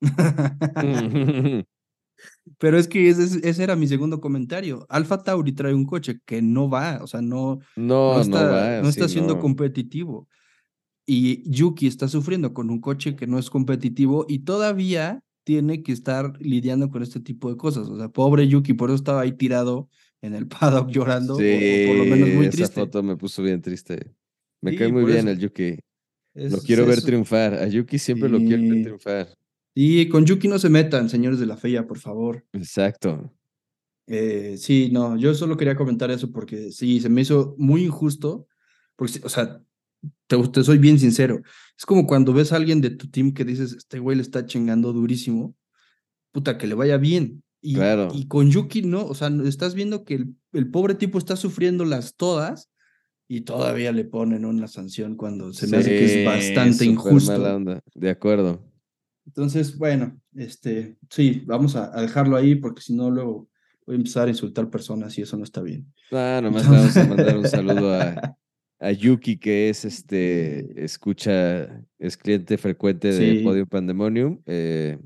Pero 2.60 2.78
es 2.78 2.88
que 2.88 3.10
ese, 3.10 3.64
era 3.64 3.76
mi 3.76 3.88
segundo 3.88 4.22
comentario. 4.22 4.86
Alfa 4.90 5.22
Tauri 5.24 5.52
trae 5.54 5.74
un 5.74 5.86
coche 5.86 6.20
que 6.26 6.42
no 6.42 6.70
va, 6.70 7.00
o 7.02 7.08
sea, 7.08 7.22
no, 7.22 7.60
no, 7.76 8.20
está, 8.22 8.82
no, 8.82 8.90
está 8.90 9.10
siendo 9.10 9.40
competitivo. 9.40 10.28
Y 11.06 11.48
Yuki 11.50 11.88
está 11.88 12.08
sufriendo 12.08 12.54
con 12.54 12.70
un 12.70 12.82
coche 12.82 13.16
que 13.16 13.28
no 13.28 13.38
es 13.38 13.50
competitivo 13.50 14.26
y 14.28 14.40
todavía 14.40 15.24
tiene 15.44 15.84
que 15.84 15.92
estar 15.92 16.34
lidiando 16.40 16.90
con 16.90 17.04
este 17.04 17.20
tipo 17.20 17.50
de 17.50 17.58
cosas. 17.58 17.88
O 17.90 17.98
sea, 17.98 18.10
pobre 18.10 18.48
Yuki, 18.48 18.74
por 18.74 18.90
eso 18.90 18.96
estaba 18.96 19.22
ahí 19.22 19.34
tirado 19.34 19.90
en 20.22 20.34
el 20.34 20.48
paddock 20.48 20.90
llorando, 20.90 21.36
sí, 21.36 21.86
por 21.88 21.98
lo 21.98 22.06
menos 22.06 22.30
muy 22.30 22.50
triste. 22.50 22.64
Esa 22.64 22.82
foto 22.82 23.04
me 23.04 23.16
puso 23.16 23.44
bien 23.44 23.62
triste. 23.62 24.16
Me 24.66 24.76
cae 24.76 24.92
muy 24.92 25.06
bien 25.06 25.28
el 25.28 25.38
Yuki. 25.38 25.78
lo 26.34 26.58
quiero 26.60 26.86
ver 26.86 27.02
triunfar. 27.02 27.54
A 27.54 27.68
Yuki 27.68 28.00
siempre 28.00 28.30
lo 28.30 28.40
quiero 28.40 28.64
ver 28.64 28.84
triunfar. 28.84 29.28
Y 29.74 30.08
con 30.08 30.26
Yuki 30.26 30.48
no 30.48 30.58
se 30.58 30.70
metan, 30.70 31.10
señores 31.10 31.40
de 31.40 31.46
la 31.46 31.58
feya, 31.58 31.86
por 31.86 32.00
favor. 32.00 32.46
Exacto. 32.54 33.34
Eh, 34.08 34.56
sí, 34.58 34.90
no, 34.92 35.18
yo 35.18 35.34
solo 35.34 35.58
quería 35.58 35.76
comentar 35.76 36.10
eso 36.12 36.32
porque 36.32 36.72
sí, 36.72 37.00
se 37.00 37.10
me 37.10 37.22
hizo 37.22 37.56
muy 37.58 37.84
injusto. 37.84 38.48
Porque, 38.96 39.20
o 39.24 39.30
sea, 39.30 39.62
te, 40.28 40.38
te, 40.48 40.64
soy 40.64 40.78
bien 40.78 40.98
sincero. 40.98 41.42
Es 41.78 41.86
como 41.86 42.08
cuando 42.08 42.34
ves 42.34 42.54
a 42.54 42.56
alguien 42.56 42.82
de 42.82 42.92
tu 42.92 43.10
team 43.10 43.34
que 43.34 43.44
dices, 43.44 43.74
este 43.74 44.00
güey 44.00 44.16
le 44.16 44.24
está 44.24 44.46
chingando 44.46 44.94
durísimo. 44.94 45.56
Puta, 46.32 46.58
que 46.58 46.68
le 46.68 46.76
vaya 46.76 46.98
bien. 46.98 47.44
Y, 47.62 47.76
claro. 47.76 48.10
y 48.14 48.28
con 48.28 48.52
Yuki 48.52 48.84
no, 48.84 49.06
o 49.06 49.16
sea, 49.16 49.30
estás 49.46 49.76
viendo 49.76 50.06
que 50.06 50.16
el, 50.16 50.36
el 50.54 50.70
pobre 50.70 50.96
tipo 50.96 51.18
está 51.18 51.36
sufriendo 51.36 51.84
las 51.84 52.16
todas 52.16 52.70
y 53.28 53.42
todavía 53.42 53.92
le 53.92 54.06
ponen 54.06 54.46
una 54.46 54.68
sanción 54.68 55.16
cuando 55.16 55.52
se 55.54 55.68
me 55.68 55.78
hace 55.78 55.90
que 55.90 56.22
es 56.22 56.26
bastante 56.26 56.86
injusto. 56.86 57.58
De 57.94 58.10
acuerdo. 58.10 58.64
Entonces, 59.26 59.78
bueno, 59.78 60.20
este, 60.36 60.98
sí, 61.10 61.42
vamos 61.46 61.76
a, 61.76 61.90
dejarlo 62.00 62.38
ahí 62.38 62.56
porque 62.56 62.82
si 62.82 62.94
no 62.94 63.10
luego 63.10 63.50
voy 63.86 63.96
a 63.96 63.98
empezar 63.98 64.28
a 64.28 64.32
insultar 64.32 64.70
personas 64.70 65.18
y 65.18 65.24
eso 65.24 65.38
no 65.38 65.44
está 65.44 65.62
bien. 65.62 65.92
Ah, 66.12 66.40
nomás 66.44 66.70
vamos 66.70 66.96
a 66.96 67.06
mandar 67.06 67.38
un 67.38 67.48
saludo 67.48 67.94
a, 67.94 68.38
a, 68.80 68.92
Yuki, 68.92 69.38
que 69.38 69.70
es 69.70 69.86
este, 69.86 70.84
escucha, 70.84 71.84
es 71.98 72.18
cliente 72.18 72.58
frecuente 72.58 73.12
de 73.12 73.42
Podium 73.44 73.68
Pandemonium. 73.68 74.42
Eh, 74.46 75.00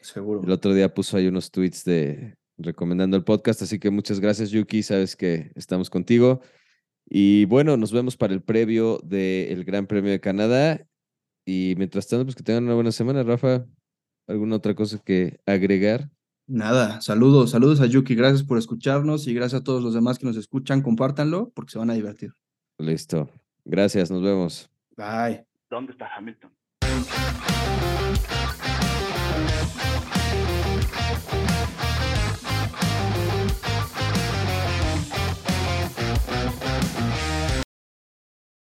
Seguro. 0.00 0.42
El 0.42 0.50
otro 0.50 0.74
día 0.74 0.92
puso 0.92 1.16
ahí 1.16 1.26
unos 1.26 1.50
tweets 1.50 1.84
de 1.84 2.36
recomendando 2.58 3.16
el 3.16 3.24
podcast, 3.24 3.62
así 3.62 3.78
que 3.78 3.90
muchas 3.90 4.20
gracias, 4.20 4.50
Yuki. 4.50 4.82
Sabes 4.82 5.16
que 5.16 5.50
estamos 5.54 5.90
contigo. 5.90 6.40
Y 7.06 7.44
bueno, 7.46 7.76
nos 7.76 7.92
vemos 7.92 8.16
para 8.16 8.32
el 8.32 8.42
previo 8.42 8.98
del 9.04 9.64
Gran 9.64 9.86
Premio 9.86 10.10
de 10.10 10.20
Canadá. 10.20 10.86
Y 11.44 11.74
mientras 11.76 12.08
tanto, 12.08 12.24
pues 12.24 12.36
que 12.36 12.42
tengan 12.42 12.64
una 12.64 12.74
buena 12.74 12.92
semana, 12.92 13.22
Rafa. 13.22 13.66
¿Alguna 14.26 14.56
otra 14.56 14.74
cosa 14.74 14.98
que 15.04 15.40
agregar? 15.46 16.10
Nada, 16.46 17.00
saludos, 17.00 17.50
saludos 17.50 17.80
a 17.80 17.86
Yuki, 17.86 18.14
gracias 18.14 18.42
por 18.42 18.58
escucharnos 18.58 19.26
y 19.26 19.34
gracias 19.34 19.60
a 19.60 19.64
todos 19.64 19.82
los 19.82 19.94
demás 19.94 20.18
que 20.18 20.26
nos 20.26 20.36
escuchan, 20.36 20.82
compártanlo 20.82 21.50
porque 21.54 21.72
se 21.72 21.78
van 21.78 21.90
a 21.90 21.94
divertir. 21.94 22.34
Listo, 22.78 23.30
gracias, 23.64 24.10
nos 24.10 24.22
vemos. 24.22 24.70
Bye. 24.96 25.46
¿Dónde 25.70 25.92
está 25.92 26.08
Hamilton? 26.14 26.52